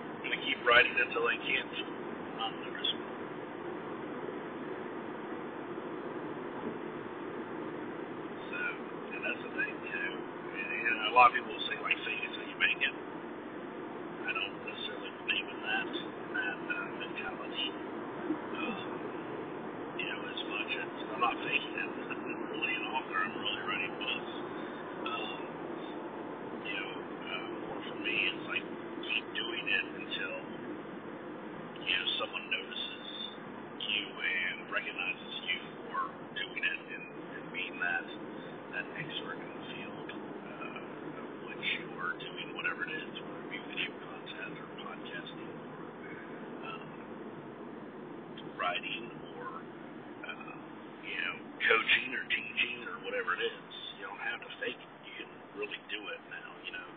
I'm 0.06 0.22
gonna 0.24 0.40
keep, 0.42 0.49
Writing 0.66 0.92
until 1.00 1.26
I 1.28 1.36
can't. 1.46 1.72
So, 8.50 8.58
and 9.14 9.22
that's 9.24 9.42
the 9.44 9.52
thing. 9.56 9.74
And, 9.74 10.14
and 10.54 10.98
a 11.10 11.14
lot 11.14 11.30
of 11.30 11.34
people 11.36 11.52
will 11.52 11.66
say 11.68 11.76
like, 11.82 11.98
"Fake 12.06 12.22
it 12.24 12.30
till 12.34 12.46
you 12.48 12.58
make 12.60 12.80
it." 12.82 12.94
I 14.06 14.32
don't 14.32 14.56
necessarily 14.66 15.12
believe 15.24 15.48
in 15.48 15.60
that 15.62 15.90
that 16.34 16.58
uh, 16.70 16.88
mentality. 17.00 17.68
Um, 18.36 18.90
you 19.98 20.06
know, 20.08 20.20
as 20.30 20.42
much 20.50 20.72
as 20.80 20.90
I'm 21.14 21.20
not 21.20 21.36
faking 21.44 21.74
it. 21.76 21.90
I'm 22.12 22.50
really 22.52 22.74
an 22.76 22.86
author. 22.94 23.18
I'm 23.20 23.34
really 23.38 23.62
writing 23.68 23.94
books. 24.00 24.32
Um, 25.08 25.40
you 26.64 26.74
know, 26.74 26.90
uh, 27.00 27.46
more 27.68 27.80
for 27.90 27.98
me, 28.02 28.16
it's 28.32 28.46
like 28.48 28.64
keep 29.06 29.26
doing 29.36 29.66
it 29.68 29.86
until 30.00 30.36
you 31.82 31.94
know 31.94 32.06
someone 32.20 32.44
notices 32.50 33.08
you 33.82 34.04
and 34.08 34.56
recognizes 34.72 35.34
you 35.48 35.58
for 35.86 35.98
doing 36.38 36.62
it 36.64 36.80
and, 36.94 37.06
and 37.38 37.44
being 37.54 37.76
that 37.80 38.06
that 38.74 38.86
expert 39.00 39.38
in 39.40 39.50
the 39.50 39.64
field 39.74 40.08
uh, 40.14 41.22
of 41.24 41.28
which 41.48 41.66
you're 41.84 42.14
doing 42.22 42.54
whatever 42.56 42.84
it 42.86 42.92
is, 42.94 43.12
whether 43.24 43.42
it 43.44 43.50
be 43.52 43.60
video 43.72 43.92
content 44.06 44.54
or 44.60 44.68
podcasting 44.84 45.52
or 45.66 45.84
um, 46.68 46.90
writing 48.58 49.06
or 49.36 49.46
uh, 50.26 50.54
you 51.06 51.18
know 51.20 51.36
coaching 51.66 52.10
or 52.14 52.24
teaching 52.32 52.78
or 52.88 52.96
whatever 53.06 53.29
it 53.40 53.52
is. 53.52 53.74
You 53.96 54.04
don't 54.08 54.20
have 54.24 54.40
to 54.44 54.50
fake 54.60 54.76
it. 54.78 54.92
You 55.08 55.14
can 55.24 55.30
really 55.56 55.80
do 55.88 56.00
it 56.12 56.22
now. 56.28 56.50
You 56.68 56.72
know, 56.76 56.90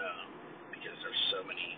um, 0.00 0.28
because 0.72 0.96
there's 1.04 1.24
so 1.36 1.44
many 1.44 1.76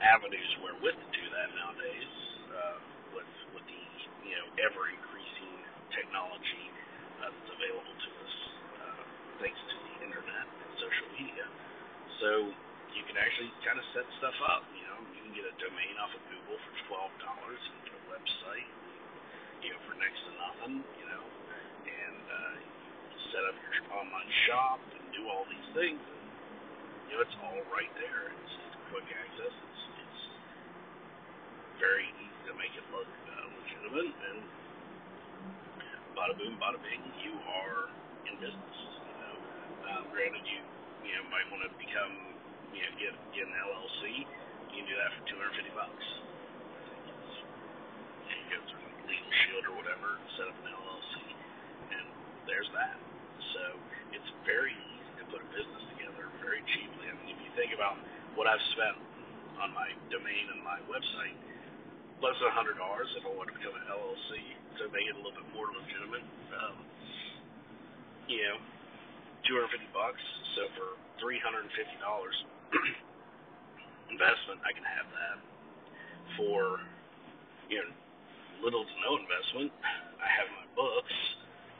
avenues 0.00 0.52
wherewith 0.64 0.96
to 0.96 1.08
do 1.12 1.24
that 1.36 1.48
nowadays 1.54 2.12
uh, 2.50 2.78
with 3.14 3.30
with 3.54 3.64
the 3.68 3.82
you 4.26 4.34
know 4.40 4.46
ever 4.64 4.88
increasing 4.90 5.52
technology 5.92 6.64
uh, 7.20 7.30
that's 7.30 7.50
available 7.52 7.96
to 8.00 8.10
us 8.24 8.34
uh, 8.80 9.02
thanks 9.44 9.60
to 9.70 9.76
the 9.76 9.94
internet 10.08 10.46
and 10.48 10.70
social 10.80 11.08
media. 11.20 11.46
So 12.24 12.30
you 12.96 13.02
can 13.06 13.16
actually 13.20 13.52
kind 13.64 13.78
of 13.78 13.86
set 13.94 14.06
stuff 14.20 14.36
up. 14.48 14.64
You 14.74 14.84
know, 14.88 14.98
you 15.14 15.20
can 15.28 15.34
get 15.36 15.46
a 15.46 15.54
domain 15.60 15.94
off 16.00 16.12
of 16.16 16.22
Google 16.32 16.58
for 16.58 16.72
twelve 16.88 17.12
dollars 17.22 17.60
and 17.60 17.76
get 17.86 17.94
a 17.94 18.04
website, 18.10 18.70
you 19.62 19.70
know, 19.72 19.80
for 19.86 19.94
next 20.00 20.20
to 20.26 20.32
nothing. 20.40 20.76
You 20.98 21.06
know, 21.12 21.24
and 21.86 22.18
uh, 22.26 22.54
set 23.30 23.46
up 23.46 23.54
your 23.54 23.86
online 23.94 24.30
shop 24.50 24.78
and 24.90 25.02
do 25.14 25.22
all 25.30 25.46
these 25.46 25.68
things. 25.74 26.02
And, 26.02 26.26
you 27.06 27.12
know, 27.14 27.22
it's 27.22 27.36
all 27.46 27.62
right 27.70 27.90
there. 27.98 28.34
It's, 28.34 28.54
it's 28.66 28.76
quick 28.90 29.06
access. 29.06 29.54
It's, 29.54 29.82
it's 30.02 30.22
very 31.78 32.10
easy 32.10 32.40
to 32.50 32.52
make 32.58 32.74
it 32.74 32.82
look 32.90 33.06
uh, 33.06 33.46
legitimate, 33.62 34.10
and 34.10 34.38
bada 36.18 36.34
boom, 36.34 36.58
bada 36.58 36.78
bing, 36.82 37.02
you 37.22 37.34
are 37.38 37.88
in 38.26 38.34
business. 38.42 38.78
You 39.06 39.16
know, 39.22 39.36
um, 39.94 40.02
granted, 40.10 40.42
you 40.44 40.60
you 41.06 41.14
know 41.14 41.24
might 41.30 41.46
want 41.54 41.64
to 41.64 41.70
become 41.78 42.14
you 42.74 42.82
know 42.82 42.92
get 42.98 43.14
get 43.32 43.46
an 43.46 43.54
LLC. 43.54 44.26
You 44.74 44.82
can 44.82 44.86
do 44.86 44.96
that 44.98 45.10
for 45.18 45.22
250 45.30 45.78
bucks. 45.78 46.06
You 48.26 48.38
go 48.54 48.58
through 48.70 48.86
Legal 49.06 49.32
Shield 49.46 49.64
or 49.70 49.74
whatever, 49.78 50.18
set 50.38 50.46
up 50.50 50.56
an 50.62 50.70
LLC, 50.70 51.14
and 51.94 52.06
there's 52.46 52.70
that. 52.74 53.09
So 53.60 53.76
it's 54.16 54.30
very 54.48 54.72
easy 54.72 55.12
to 55.20 55.24
put 55.28 55.44
a 55.44 55.48
business 55.52 55.84
together 55.92 56.32
very 56.40 56.64
cheaply. 56.72 57.06
I 57.12 57.14
mean, 57.20 57.36
if 57.36 57.40
you 57.44 57.52
think 57.60 57.76
about 57.76 58.00
what 58.40 58.48
I've 58.48 58.62
spent 58.72 58.96
on 59.60 59.76
my 59.76 59.92
domain 60.08 60.48
and 60.56 60.64
my 60.64 60.80
website, 60.88 61.36
less 62.24 62.36
than 62.40 62.48
a 62.48 62.56
hundred 62.56 62.80
dollars 62.80 63.08
if 63.20 63.24
I 63.28 63.32
want 63.36 63.52
to 63.52 63.56
become 63.56 63.76
an 63.76 63.84
LLC 63.92 64.30
to 64.80 64.88
make 64.96 65.04
it 65.08 65.16
a 65.16 65.20
little 65.20 65.36
bit 65.36 65.48
more 65.52 65.68
legitimate. 65.72 66.24
Um, 66.56 66.76
you 68.32 68.40
know, 68.48 68.56
two 69.44 69.60
hundred 69.60 69.76
fifty 69.76 69.90
bucks. 69.92 70.22
So 70.56 70.72
for 70.80 70.88
three 71.20 71.40
hundred 71.44 71.68
and 71.68 71.72
fifty 71.76 71.98
dollars 72.00 72.36
investment, 74.12 74.64
I 74.64 74.72
can 74.72 74.86
have 74.88 75.08
that 75.12 75.36
for 76.40 76.80
you 77.70 77.78
know, 77.78 77.90
little 78.64 78.82
to 78.84 78.94
no 79.06 79.16
investment. 79.20 79.70
I 80.18 80.28
have 80.28 80.48
my 80.58 80.66
books 80.74 81.16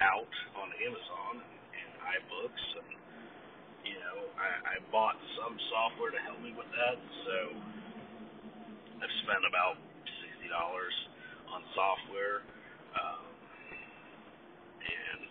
out 0.01 0.33
on 0.57 0.73
Amazon 0.81 1.43
and 1.45 1.60
iBooks, 2.19 2.65
and 2.83 2.91
you 3.87 3.97
know, 4.03 4.17
I, 4.37 4.77
I 4.77 4.85
bought 4.91 5.19
some 5.39 5.55
software 5.71 6.11
to 6.11 6.21
help 6.27 6.41
me 6.43 6.53
with 6.57 6.69
that. 6.71 6.97
So 7.27 7.37
I've 9.01 9.17
spent 9.25 9.45
about 9.47 9.79
sixty 10.23 10.49
dollars 10.51 10.95
on 11.55 11.61
software, 11.75 12.43
um, 12.99 13.25
and 14.83 15.29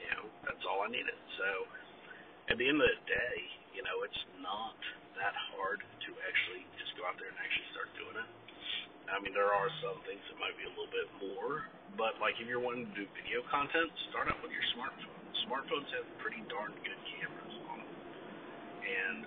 you 0.00 0.08
know, 0.16 0.24
that's 0.44 0.64
all 0.68 0.84
I 0.84 0.90
needed. 0.92 1.16
So 1.40 1.48
at 2.52 2.56
the 2.60 2.66
end 2.68 2.78
of 2.78 2.86
the 2.86 3.02
day, 3.10 3.36
you 3.74 3.82
know, 3.82 4.06
it's 4.06 4.22
not 4.40 4.78
that 5.18 5.34
hard 5.56 5.80
to 5.80 6.10
actually 6.28 6.62
just 6.78 6.92
go 7.00 7.08
out 7.08 7.16
there 7.18 7.28
and 7.28 7.38
actually 7.40 7.68
start 7.72 7.88
doing 7.96 8.16
it. 8.20 8.30
I 9.06 9.22
mean, 9.22 9.32
there 9.32 9.48
are 9.50 9.70
some 9.80 10.02
things 10.04 10.20
that 10.28 10.36
might 10.42 10.56
be 10.58 10.66
a 10.66 10.72
little 10.74 10.90
bit 10.90 11.08
more, 11.22 11.64
but 11.96 12.18
like 12.20 12.36
if 12.42 12.46
you're 12.50 12.62
wanting 12.62 12.90
to 12.90 12.94
do 12.94 13.04
video 13.16 13.40
content, 13.48 13.88
start 14.10 14.28
out 14.28 14.38
with 14.42 14.50
your 14.52 14.66
smartphone. 14.76 15.15
Smartphones 15.46 15.86
have 15.94 16.06
pretty 16.18 16.42
darn 16.50 16.74
good 16.82 17.00
cameras 17.14 17.54
on 17.70 17.78
them, 17.78 17.92
and 18.82 19.18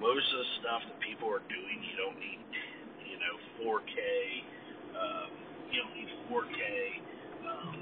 most 0.00 0.26
of 0.32 0.38
the 0.44 0.50
stuff 0.60 0.82
that 0.88 0.98
people 1.00 1.28
are 1.32 1.44
doing, 1.48 1.80
you 1.80 1.96
don't 1.96 2.18
need, 2.20 2.40
you 3.08 3.16
know, 3.16 3.34
4K. 3.64 4.00
Um, 4.92 5.30
you 5.72 5.80
don't 5.80 5.94
need 5.96 6.10
4K 6.28 6.60
um, 7.48 7.76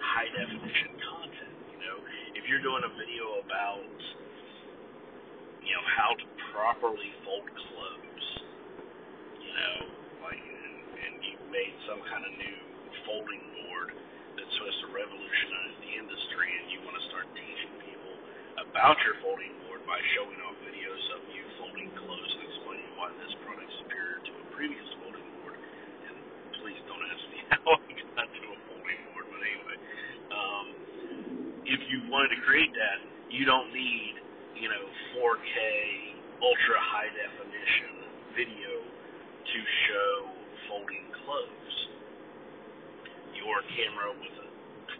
high 0.00 0.28
definition 0.32 0.96
content. 1.00 1.56
You 1.72 1.78
know, 1.84 1.96
if 2.36 2.48
you're 2.48 2.64
doing 2.64 2.82
a 2.84 2.92
video 2.96 3.44
about, 3.44 3.96
you 5.64 5.72
know, 5.72 5.84
how 5.96 6.16
to 6.16 6.26
properly 6.52 7.12
fold 7.24 7.48
clothes, 7.52 8.28
you 9.36 9.52
know, 9.52 9.76
like, 10.24 10.40
and, 10.40 10.76
and 10.96 11.14
you've 11.24 11.48
made 11.52 11.74
some 11.88 12.00
kind 12.08 12.24
of 12.24 12.32
new 12.40 12.58
folding 13.04 13.42
board 13.52 13.88
that's 14.36 14.52
supposed 14.58 14.80
to 14.84 14.88
revolutionize 14.92 15.74
the 15.82 15.92
industry, 15.98 16.48
and 16.50 16.64
you 16.70 16.78
want 16.84 16.94
to 16.98 17.04
start 17.10 17.26
teaching 17.34 17.74
people 17.82 18.14
about 18.66 18.98
your 19.06 19.16
folding 19.24 19.54
board 19.66 19.82
by 19.88 19.98
showing 20.18 20.38
off 20.44 20.56
videos 20.66 21.04
of 21.16 21.20
you 21.32 21.42
folding 21.58 21.90
clothes 21.96 22.32
and 22.38 22.42
explaining 22.46 22.90
why 22.98 23.08
this 23.18 23.32
product's 23.42 23.74
superior 23.82 24.18
to 24.26 24.32
a 24.38 24.44
previous 24.54 24.88
folding 25.02 25.28
board. 25.40 25.56
And 25.56 26.14
please 26.60 26.80
don't 26.90 27.04
ask 27.08 27.22
me 27.32 27.38
how 27.54 27.78
I 27.78 27.90
got 28.14 28.28
to 28.28 28.44
a 28.52 28.58
folding 28.68 29.00
board, 29.14 29.26
but 29.32 29.40
anyway, 29.40 29.76
um, 30.30 30.66
if 31.64 31.80
you 31.88 31.98
wanted 32.12 32.36
to 32.36 32.40
create 32.44 32.72
that, 32.76 32.98
you 33.32 33.48
don't 33.48 33.72
need, 33.72 34.20
you 34.60 34.68
know, 34.68 34.84
4K 35.16 36.14
ultra 36.44 36.76
high 36.76 37.08
definition 37.08 38.04
video 38.36 38.72
to 38.84 39.58
show 39.88 40.12
folding 40.68 41.08
clothes. 41.24 41.76
Your 43.32 43.63
camera 43.74 44.10
with 44.18 44.36
a 44.38 44.48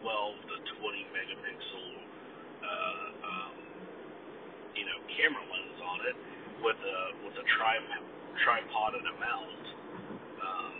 12 0.02 0.50
to 0.50 0.56
20 0.82 1.14
megapixel, 1.14 1.88
uh, 2.62 3.08
um, 3.24 3.56
you 4.74 4.84
know, 4.86 4.98
camera 5.16 5.44
lens 5.46 5.80
on 5.82 5.98
it 6.10 6.18
with 6.64 6.80
a 6.82 6.98
with 7.24 7.36
a 7.38 7.46
tri- 7.56 8.02
tripod 8.44 8.92
and 8.98 9.06
a 9.06 9.16
mount, 9.22 9.64
um, 10.42 10.74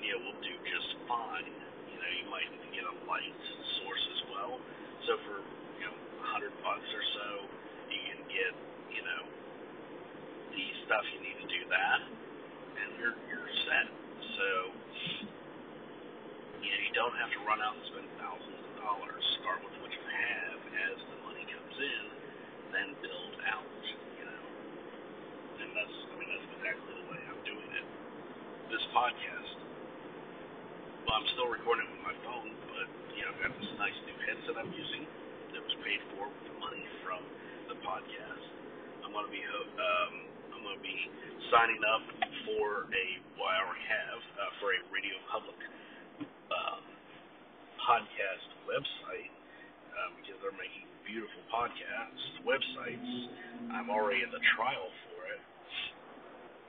you 0.00 0.14
know, 0.14 0.20
will 0.24 0.40
do 0.42 0.54
just 0.68 0.90
fine. 1.10 1.50
You 1.90 1.98
know, 1.98 2.10
you 2.22 2.26
might 2.30 2.48
need 2.54 2.62
to 2.64 2.72
get 2.72 2.84
a 2.86 2.96
light 3.10 3.38
source 3.82 4.04
as 4.16 4.22
well. 4.32 4.54
So 5.08 5.12
for 5.26 5.36
you 5.82 5.86
know, 5.90 5.96
hundred 6.22 6.54
bucks 6.62 6.88
or 6.94 7.04
so, 7.18 7.28
you 7.90 8.00
can 8.14 8.20
get 8.30 8.52
you 8.94 9.02
know 9.04 9.22
the 10.54 10.64
stuff 10.86 11.04
you 11.14 11.20
need 11.22 11.38
to 11.42 11.48
do 11.50 11.62
that, 11.70 12.00
and 12.60 12.88
you're 13.00 13.16
you're 13.30 13.50
set. 13.68 13.88
So 14.38 14.48
you 16.64 16.72
know 16.72 16.80
you 16.80 16.92
don't 16.96 17.16
have 17.20 17.28
to 17.36 17.40
run 17.44 17.60
out 17.60 17.76
and 17.76 17.84
spend 17.92 18.08
thousands 18.16 18.56
of 18.64 18.72
dollars. 18.80 19.20
Start 19.44 19.60
with 19.60 19.76
what 19.84 19.92
you 19.92 20.00
have 20.00 20.60
as 20.88 20.96
the 21.12 21.18
money 21.20 21.44
comes 21.52 21.76
in, 21.76 22.04
then 22.72 22.88
build 23.04 23.36
out. 23.44 23.68
You 24.16 24.24
know, 24.24 24.44
and 25.60 25.68
that's 25.76 25.96
I 26.08 26.14
mean 26.16 26.30
that's 26.32 26.48
exactly 26.56 26.92
the 26.96 27.06
way 27.12 27.20
I'm 27.28 27.42
doing 27.44 27.70
it. 27.76 27.86
This 28.72 28.84
podcast. 28.96 29.52
Well, 31.04 31.20
I'm 31.20 31.28
still 31.36 31.52
recording 31.52 31.84
with 31.92 32.00
my 32.00 32.16
phone, 32.24 32.56
but 32.72 32.88
you 33.12 33.28
know 33.28 33.36
I've 33.36 33.40
got 33.44 33.52
this 33.60 33.72
nice 33.76 33.98
new 34.08 34.16
headset 34.24 34.56
I'm 34.56 34.72
using 34.72 35.04
that 35.52 35.60
was 35.60 35.76
paid 35.84 36.00
for 36.16 36.32
with 36.32 36.48
money 36.64 36.84
from 37.04 37.20
the 37.68 37.76
podcast. 37.84 38.44
I'm 39.04 39.12
going 39.12 39.28
to 39.28 39.34
be 39.34 39.44
um, 39.44 40.14
I'm 40.56 40.64
to 40.64 40.80
be 40.80 40.96
signing 41.52 41.82
up 41.92 42.04
for 42.48 42.88
a 42.88 43.04
well 43.36 43.52
I 43.52 43.56
already 43.68 43.84
have 43.84 44.20
uh, 44.40 44.50
for 44.64 44.72
a 44.72 44.80
Radio 44.88 45.20
Public 45.28 45.60
um, 46.54 46.82
podcast 47.82 48.48
website 48.64 49.32
um, 49.98 50.14
because 50.18 50.38
they're 50.40 50.56
making 50.56 50.86
beautiful 51.04 51.42
podcast 51.52 52.22
websites. 52.46 53.10
I'm 53.74 53.90
already 53.90 54.24
in 54.24 54.30
the 54.32 54.42
trial 54.56 54.88
for 55.06 55.20
it. 55.28 55.42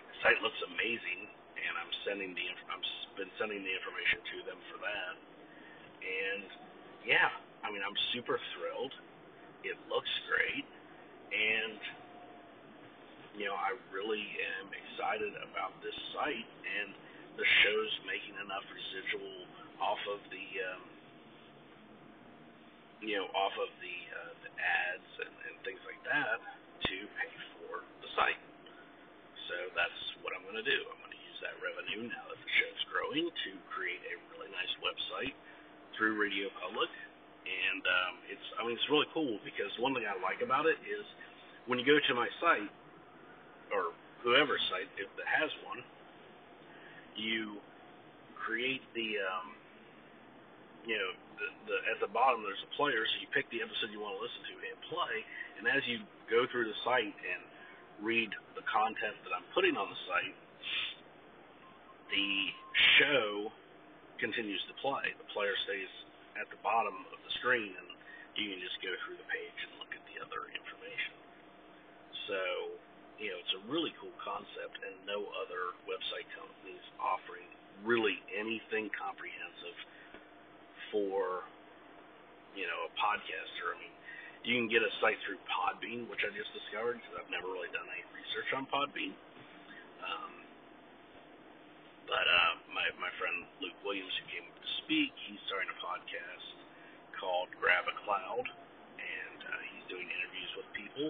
The 0.09 0.15
site 0.25 0.39
looks 0.43 0.59
amazing, 0.75 1.29
and 1.55 1.73
I'm 1.79 1.91
sending 2.03 2.35
the 2.35 2.45
I'm 2.67 2.83
been 3.15 3.31
sending 3.39 3.63
the 3.63 3.71
information 3.71 4.19
to 4.19 4.37
them 4.43 4.59
for 4.67 4.77
that. 4.83 5.15
And 6.03 6.47
yeah, 7.07 7.31
I 7.63 7.71
mean 7.71 7.79
I'm 7.79 7.95
super 8.11 8.35
thrilled. 8.55 8.91
It 9.63 9.79
looks 9.87 10.11
great, 10.27 10.67
and 11.31 11.79
you 13.39 13.47
know 13.47 13.55
I 13.55 13.73
really 13.95 14.23
am 14.59 14.67
excited 14.75 15.31
about 15.47 15.79
this 15.79 15.95
site 16.11 16.49
and 16.63 16.91
the 17.35 17.47
show's 17.63 17.93
making 18.07 18.35
enough 18.39 18.63
residual 18.71 19.43
off 19.81 20.01
of 20.11 20.19
the 20.31 20.47
um, 20.63 20.83
you 23.03 23.15
know 23.19 23.27
off 23.35 23.55
of 23.59 23.69
the 23.83 23.97
uh, 24.11 24.33
the 24.45 24.51
ads 24.55 25.11
and, 25.23 25.33
and 25.49 25.53
things 25.67 25.81
like 25.85 25.99
that 26.07 26.39
to 26.89 26.95
pay 27.19 27.33
for 27.57 27.83
the 28.01 28.09
site. 28.15 28.41
So 29.51 29.55
that's 29.77 30.01
what 30.25 30.33
I'm 30.33 30.41
going 30.47 30.57
to 30.57 30.65
do. 30.65 30.79
I'm 30.89 30.99
going 31.05 31.13
to 31.13 31.23
use 31.23 31.39
that 31.45 31.55
revenue 31.61 32.09
now 32.09 32.23
that 32.31 32.39
the 32.39 32.51
show's 32.57 32.83
growing 32.89 33.29
to 33.29 33.49
create 33.69 34.01
a 34.09 34.15
really 34.33 34.49
nice 34.49 34.73
website 34.81 35.35
through 35.95 36.17
Radio 36.19 36.49
Public, 36.59 36.89
and 37.45 37.83
um, 37.83 38.13
it's 38.31 38.47
I 38.57 38.65
mean 38.65 38.75
it's 38.75 38.89
really 38.89 39.09
cool 39.13 39.37
because 39.45 39.71
one 39.77 39.93
thing 39.93 40.07
I 40.07 40.17
like 40.19 40.41
about 40.41 40.65
it 40.65 40.79
is 40.83 41.05
when 41.69 41.77
you 41.77 41.85
go 41.85 41.97
to 41.97 42.13
my 42.13 42.29
site 42.41 42.71
or 43.73 43.93
whoever's 44.25 44.61
site 44.73 44.89
if 44.97 45.09
that 45.17 45.29
has 45.29 45.49
one, 45.65 45.81
you 47.15 47.61
create 48.33 48.81
the 48.93 49.21
um, 49.21 49.53
you 50.85 50.97
know 50.97 51.11
the, 51.37 51.47
the 51.69 51.77
at 51.89 51.97
the 51.99 52.11
bottom 52.13 52.45
there's 52.45 52.61
a 52.61 52.71
player, 52.77 53.03
so 53.05 53.15
you 53.21 53.29
pick 53.33 53.49
the 53.49 53.61
episode 53.61 53.89
you 53.91 53.99
want 53.99 54.17
to 54.17 54.23
listen 54.23 54.41
to 54.49 54.55
and 54.61 54.77
play, 54.89 55.15
and 55.59 55.63
as 55.65 55.81
you 55.89 56.01
go 56.29 56.45
through 56.49 56.69
the 56.69 56.77
site 56.85 57.13
and 57.13 57.41
read 58.01 58.29
the 58.53 58.65
content 58.65 59.15
that 59.23 59.31
I'm 59.31 59.45
putting 59.55 59.79
on 59.79 59.87
the 59.87 59.99
site, 60.07 60.35
the 62.11 62.31
show 62.99 63.51
continues 64.19 64.61
to 64.67 64.73
play. 64.79 65.11
The 65.15 65.29
player 65.31 65.55
stays 65.63 65.91
at 66.39 66.47
the 66.51 66.59
bottom 66.59 66.95
of 67.11 67.19
the 67.23 67.31
screen, 67.39 67.71
and 67.71 67.87
you 68.35 68.51
can 68.51 68.59
just 68.59 68.79
go 68.83 68.91
through 69.03 69.15
the 69.19 69.29
page 69.31 69.59
and 69.63 69.71
look 69.79 69.91
at 69.95 70.03
the 70.11 70.19
other 70.19 70.51
information. 70.51 71.15
So, 72.27 72.39
you 73.15 73.31
know, 73.31 73.39
it's 73.39 73.55
a 73.55 73.63
really 73.71 73.95
cool 73.99 74.13
concept, 74.19 74.75
and 74.83 74.95
no 75.07 75.23
other 75.39 75.75
website 75.87 76.27
company 76.35 76.75
is 76.75 76.87
offering 76.99 77.47
really 77.87 78.19
anything 78.35 78.91
comprehensive 78.91 79.77
for, 80.95 81.43
you 82.55 82.63
know, 82.63 82.87
a 82.87 82.91
podcaster. 82.95 83.75
I 83.75 83.77
mean, 83.83 83.95
you 84.47 84.55
can 84.55 84.71
get 84.71 84.79
a 84.79 84.91
site 85.03 85.19
through 85.27 85.43
Podbean, 85.43 86.07
which 86.07 86.23
I 86.23 86.31
just 86.31 86.55
discovered 86.55 87.03
because 87.03 87.19
I've 87.19 87.27
never 87.27 87.51
really 87.51 87.67
done 87.75 87.83
any 87.91 88.07
research 88.15 88.55
on 88.55 88.63
Podbean. 88.71 89.11
Um, 89.99 90.31
but 92.07 92.23
uh, 92.23 92.53
my 92.71 92.87
my 93.01 93.11
friend 93.19 93.43
Luke 93.59 93.75
Williams, 93.83 94.13
who 94.21 94.25
came 94.31 94.45
to 94.45 94.69
speak, 94.85 95.11
he's 95.27 95.41
starting 95.51 95.67
a 95.67 95.79
podcast 95.83 96.47
called 97.17 97.49
Grab 97.57 97.89
a 97.89 97.95
Cloud, 98.05 98.45
and 99.01 99.39
uh, 99.41 99.61
he's 99.73 99.85
doing 99.91 100.05
interviews 100.07 100.51
with 100.55 100.67
people. 100.77 101.09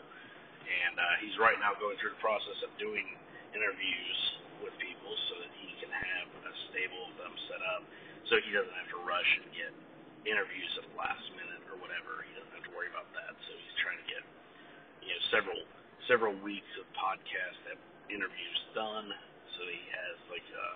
And 0.65 0.97
uh, 0.97 1.15
he's 1.21 1.37
right 1.37 1.59
now 1.61 1.77
going 1.77 1.93
through 2.01 2.17
the 2.17 2.23
process 2.25 2.57
of 2.65 2.73
doing 2.81 3.05
interviews 3.53 4.19
with 4.65 4.73
people 4.81 5.13
so 5.29 5.33
that 5.45 5.51
he 5.61 5.69
can 5.77 5.93
have 5.93 6.27
a 6.41 6.53
stable 6.71 7.11
of 7.11 7.13
them 7.21 7.33
set 7.51 7.61
up, 7.77 7.83
so 8.29 8.37
he 8.41 8.49
doesn't 8.53 8.73
have 8.73 8.89
to 8.93 9.01
rush 9.05 9.31
and 9.41 9.47
get 9.53 9.71
interviews 10.25 10.71
at 10.81 10.85
the 10.89 10.95
last 10.97 11.23
minute 11.37 11.61
or 11.69 11.77
whatever. 11.77 12.25
He 12.25 12.33
doesn't 12.33 12.53
have 12.57 12.65
to 12.65 12.73
worry 12.73 12.89
about 12.89 13.05
that. 13.13 13.33
So 13.45 13.51
he's 13.53 13.77
trying 13.81 14.01
to 14.01 14.07
get 14.09 14.23
you 15.05 15.13
know 15.13 15.21
several 15.29 15.59
several 16.09 16.33
weeks 16.41 16.69
of 16.81 16.85
podcast 16.97 17.57
interviews 18.09 18.59
done, 18.77 19.09
so 19.57 19.59
he 19.69 19.81
has 19.93 20.15
like 20.29 20.45
uh, 20.53 20.75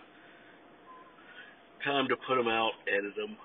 time 1.85 2.05
to 2.09 2.17
put 2.25 2.37
them 2.37 2.49
out, 2.49 2.73
edit 2.89 3.13
them, 3.17 3.37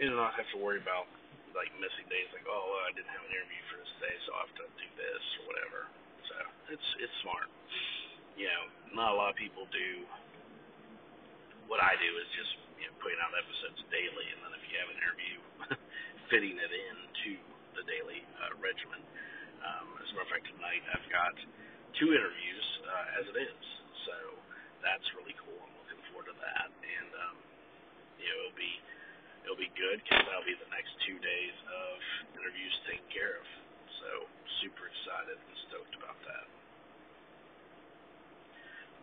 and 0.00 0.16
not 0.16 0.32
have 0.36 0.48
to 0.56 0.58
worry 0.60 0.80
about 0.80 1.08
like 1.56 1.72
missing 1.80 2.08
days. 2.12 2.28
Like 2.36 2.48
oh 2.48 2.68
I 2.88 2.92
didn't 2.96 3.12
have 3.12 3.24
an 3.24 3.32
interview 3.32 3.62
for 3.72 3.76
this 3.80 3.92
day, 4.04 4.16
so 4.28 4.36
I 4.36 4.40
have 4.44 4.54
to 4.60 4.66
do 4.76 4.88
this 5.00 5.22
or 5.40 5.42
whatever. 5.52 5.80
So 6.28 6.36
it's 6.72 6.88
it's 7.00 7.16
smart. 7.24 7.48
you 8.36 8.46
know, 8.48 8.62
not 8.92 9.12
a 9.12 9.16
lot 9.16 9.30
of 9.32 9.36
people 9.40 9.64
do. 9.72 10.04
What 11.66 11.82
I 11.82 11.98
do 11.98 12.10
is 12.18 12.28
just 12.38 12.52
you 12.78 12.86
know, 12.88 12.94
putting 13.02 13.18
out 13.22 13.34
episodes 13.34 13.80
daily, 13.90 14.26
and 14.34 14.38
then 14.46 14.52
if 14.54 14.62
you 14.70 14.76
have 14.78 14.90
an 14.90 14.98
interview, 15.02 15.36
fitting 16.32 16.56
it 16.58 16.72
into 16.72 17.32
the 17.76 17.84
daily 17.86 18.22
uh, 18.42 18.54
regimen. 18.62 19.02
Um, 19.62 19.86
as 20.00 20.08
a 20.10 20.12
matter 20.14 20.26
of 20.26 20.32
fact, 20.32 20.46
tonight 20.54 20.82
I've 20.94 21.08
got 21.10 21.34
two 21.98 22.14
interviews 22.14 22.66
uh, 22.86 23.18
as 23.20 23.24
it 23.30 23.38
is, 23.38 23.64
so 24.06 24.16
that's 24.84 25.06
really 25.18 25.34
cool. 25.42 25.58
I'm 25.58 25.74
looking 25.82 26.02
forward 26.12 26.30
to 26.30 26.36
that, 26.38 26.70
and 26.70 27.10
um, 27.26 27.36
you 28.20 28.28
know, 28.30 28.38
it'll 28.46 28.58
be 28.58 28.74
it'll 29.44 29.60
be 29.60 29.72
good 29.78 30.02
because 30.02 30.22
that'll 30.26 30.46
be 30.48 30.58
the 30.58 30.72
next 30.72 30.92
two 31.06 31.18
days 31.22 31.56
of 31.70 31.94
interviews 32.38 32.74
taken 32.90 33.06
care 33.14 33.38
of. 33.38 33.46
So 34.02 34.08
super 34.62 34.86
excited 34.90 35.38
and 35.38 35.54
stoked 35.70 35.94
about 35.98 36.18
that. 36.26 36.46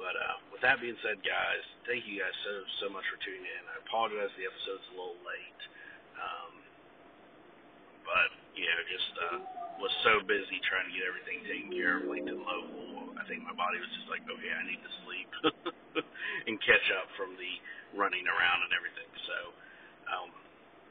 But 0.04 0.20
uh, 0.20 0.36
with 0.52 0.60
that 0.68 0.84
being 0.84 1.00
said, 1.00 1.24
guys, 1.24 1.64
thank 1.88 2.04
you 2.04 2.20
guys 2.20 2.36
so 2.44 2.52
so 2.84 2.86
much 2.92 3.08
for 3.08 3.16
tuning 3.24 3.48
in. 3.48 3.64
I 3.72 3.80
apologize 3.88 4.36
the 4.36 4.44
episode's 4.44 4.84
a 4.92 4.96
little 5.00 5.16
late, 5.24 5.62
um, 6.20 6.54
but 8.04 8.30
you 8.52 8.68
know, 8.68 8.80
just 8.92 9.12
uh, 9.16 9.40
was 9.80 9.96
so 10.04 10.20
busy 10.28 10.60
trying 10.68 10.92
to 10.92 10.94
get 10.94 11.08
everything 11.08 11.40
taken 11.48 11.72
care 11.72 12.04
of, 12.04 12.12
LinkedIn 12.12 12.36
local. 12.36 13.16
I 13.16 13.24
think 13.32 13.48
my 13.48 13.56
body 13.56 13.80
was 13.80 13.88
just 13.96 14.12
like, 14.12 14.28
okay, 14.28 14.52
I 14.52 14.64
need 14.68 14.84
to 14.84 14.94
sleep 15.08 15.30
and 16.52 16.60
catch 16.68 16.88
up 17.00 17.08
from 17.16 17.40
the 17.40 17.54
running 17.96 18.28
around 18.28 18.60
and 18.68 18.76
everything. 18.76 19.08
So, 19.24 19.38
um, 20.12 20.30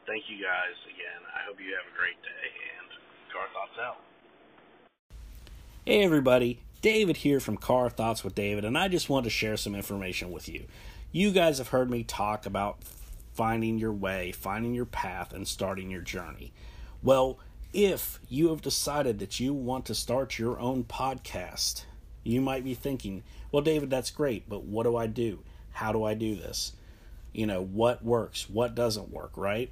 thank 0.09 0.25
you 0.25 0.41
guys 0.41 0.73
again. 0.89 1.21
I 1.37 1.45
hope 1.45 1.61
you 1.61 1.69
have 1.77 1.85
a 1.85 1.93
great 1.93 2.17
day 2.25 2.47
and 2.81 2.87
car 3.29 3.45
thoughts 3.53 3.77
out. 3.77 4.01
Hey 5.85 6.01
everybody, 6.01 6.65
David 6.83 7.15
here 7.15 7.39
from 7.39 7.55
Car 7.55 7.89
Thoughts 7.89 8.25
with 8.25 8.35
David, 8.35 8.65
and 8.65 8.77
I 8.77 8.89
just 8.89 9.07
want 9.09 9.23
to 9.23 9.29
share 9.29 9.55
some 9.55 9.73
information 9.73 10.33
with 10.33 10.49
you. 10.49 10.65
You 11.13 11.31
guys 11.31 11.57
have 11.59 11.69
heard 11.69 11.89
me 11.89 12.03
talk 12.03 12.45
about 12.45 12.79
finding 13.31 13.77
your 13.77 13.93
way, 13.93 14.33
finding 14.33 14.73
your 14.73 14.83
path, 14.83 15.31
and 15.31 15.47
starting 15.47 15.89
your 15.89 16.01
journey. 16.01 16.51
Well, 17.01 17.39
if 17.71 18.19
you 18.27 18.49
have 18.49 18.61
decided 18.61 19.19
that 19.19 19.39
you 19.39 19.53
want 19.53 19.85
to 19.85 19.95
start 19.95 20.37
your 20.37 20.59
own 20.59 20.83
podcast, 20.83 21.85
you 22.21 22.41
might 22.41 22.65
be 22.65 22.73
thinking, 22.73 23.23
well, 23.49 23.63
David, 23.63 23.89
that's 23.89 24.11
great, 24.11 24.49
but 24.49 24.65
what 24.65 24.83
do 24.83 24.97
I 24.97 25.07
do? 25.07 25.39
How 25.71 25.93
do 25.93 26.03
I 26.03 26.15
do 26.15 26.35
this? 26.35 26.73
You 27.31 27.45
know, 27.47 27.63
what 27.63 28.03
works? 28.03 28.49
What 28.49 28.75
doesn't 28.75 29.09
work, 29.09 29.37
right? 29.37 29.71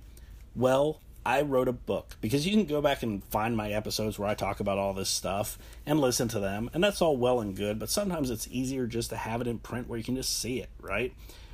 Well, 0.56 1.02
I 1.26 1.42
wrote 1.42 1.68
a 1.68 1.74
book 1.74 2.16
because 2.20 2.48
you 2.48 2.52
can 2.52 2.66
go 2.66 2.82
back 2.82 3.04
and 3.04 3.24
find 3.26 3.56
my 3.56 3.72
episodes 3.72 4.18
where 4.18 4.28
I 4.28 4.34
talk 4.34 4.60
about 4.60 4.80
all 4.80 4.94
this 4.94 5.10
stuff 5.10 5.60
and 5.86 6.00
listen 6.00 6.28
to 6.30 6.40
them, 6.40 6.70
and 6.74 6.84
that's 6.84 7.02
all 7.02 7.16
well 7.16 7.40
and 7.40 7.56
good, 7.56 7.78
but 7.78 7.92
sometimes 7.92 8.32
it's 8.32 8.48
easier 8.50 8.88
just 8.88 9.12
to 9.12 9.18
have 9.18 9.40
it 9.40 9.48
in 9.48 9.60
print 9.60 9.88
where 9.88 10.00
you 10.00 10.04
can 10.04 10.16
just 10.16 10.40
see 10.40 10.60
it, 10.60 10.70
right? 10.80 11.14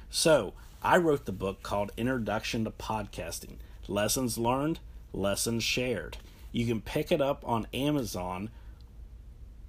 So, 0.10 0.54
I 0.82 0.98
wrote 0.98 1.26
the 1.26 1.34
book 1.34 1.64
called 1.64 1.92
Introduction 1.98 2.64
to 2.64 2.72
Podcasting 2.72 3.58
Lessons 3.90 4.38
Learned, 4.38 4.80
Lessons 5.12 5.66
Shared. 5.66 6.18
You 6.54 6.66
can 6.66 6.80
pick 6.80 7.12
it 7.12 7.22
up 7.22 7.44
on 7.46 7.68
Amazon 7.74 8.50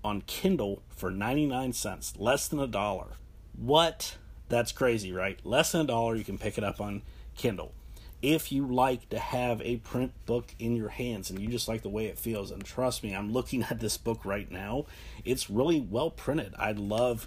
on 0.05 0.21
Kindle 0.23 0.81
for 0.91 1.11
99 1.11 1.73
cents, 1.73 2.15
less 2.19 2.47
than 2.47 2.61
a 2.61 2.69
dollar. 2.69 3.17
What? 3.57 4.17
That's 4.49 4.71
crazy, 4.71 5.11
right? 5.11 5.41
Less 5.45 5.73
than 5.73 5.81
a 5.81 5.85
dollar, 5.85 6.15
you 6.15 6.25
can 6.25 6.39
pick 6.39 6.57
it 6.57 6.63
up 6.63 6.81
on 6.81 7.03
Kindle 7.37 7.73
if 8.21 8.51
you 8.51 8.67
like 8.67 9.09
to 9.09 9.19
have 9.19 9.63
a 9.63 9.77
print 9.77 10.13
book 10.27 10.55
in 10.59 10.75
your 10.75 10.89
hands 10.89 11.31
and 11.31 11.39
you 11.39 11.49
just 11.49 11.69
like 11.69 11.83
the 11.83 11.89
way 11.89 12.07
it 12.07 12.19
feels 12.19 12.51
and 12.51 12.65
trust 12.65 13.03
me 13.03 13.15
i'm 13.15 13.33
looking 13.33 13.63
at 13.71 13.81
this 13.81 13.97
book 13.97 14.25
right 14.25 14.51
now 14.51 14.85
it's 15.25 15.51
really 15.51 15.81
well 15.81 16.11
printed. 16.11 16.55
I 16.59 16.73
love 16.73 17.27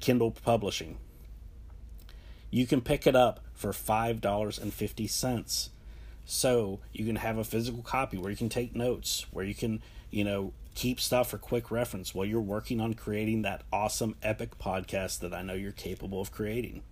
kindle 0.00 0.30
publishing. 0.32 0.98
You 2.50 2.66
can 2.66 2.80
pick 2.80 3.06
it 3.06 3.14
up 3.16 3.40
for 3.54 3.70
$5.50 3.70 5.68
so 6.24 6.80
you 6.92 7.06
can 7.06 7.16
have 7.16 7.38
a 7.38 7.44
physical 7.44 7.82
copy 7.82 8.18
where 8.18 8.30
you 8.30 8.36
can 8.36 8.48
take 8.48 8.74
notes 8.74 9.26
where 9.30 9.44
you 9.44 9.54
can 9.54 9.80
you 10.10 10.24
know 10.24 10.52
keep 10.74 10.98
stuff 10.98 11.30
for 11.30 11.38
quick 11.38 11.70
reference 11.70 12.12
while 12.14 12.26
you're 12.26 12.40
working 12.40 12.80
on 12.80 12.94
creating 12.94 13.42
that 13.42 13.62
awesome 13.72 14.16
epic 14.24 14.58
podcast 14.58 15.20
that 15.20 15.32
i 15.32 15.40
know 15.40 15.54
you're 15.54 15.70
capable 15.72 16.20
of 16.20 16.32
creating. 16.32 16.82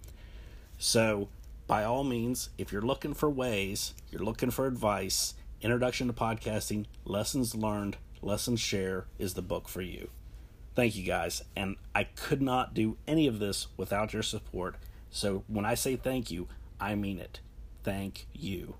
So 0.78 1.28
by 1.66 1.84
all 1.84 2.04
means, 2.04 2.50
if 2.58 2.72
you're 2.72 2.82
looking 2.82 3.14
for 3.14 3.30
ways, 3.30 3.94
you're 4.10 4.22
looking 4.22 4.50
for 4.50 4.66
advice, 4.66 5.34
Introduction 5.60 6.08
to 6.08 6.12
Podcasting, 6.12 6.84
Lessons 7.04 7.54
Learned, 7.54 7.96
Lessons 8.20 8.60
Share 8.60 9.06
is 9.18 9.34
the 9.34 9.42
book 9.42 9.68
for 9.68 9.80
you. 9.80 10.10
Thank 10.74 10.96
you 10.96 11.04
guys. 11.04 11.42
And 11.56 11.76
I 11.94 12.04
could 12.04 12.42
not 12.42 12.74
do 12.74 12.98
any 13.06 13.26
of 13.26 13.38
this 13.38 13.68
without 13.76 14.12
your 14.12 14.22
support. 14.22 14.76
So 15.10 15.44
when 15.46 15.64
I 15.64 15.74
say 15.74 15.96
thank 15.96 16.30
you, 16.30 16.48
I 16.80 16.94
mean 16.96 17.18
it. 17.18 17.40
Thank 17.82 18.26
you. 18.34 18.74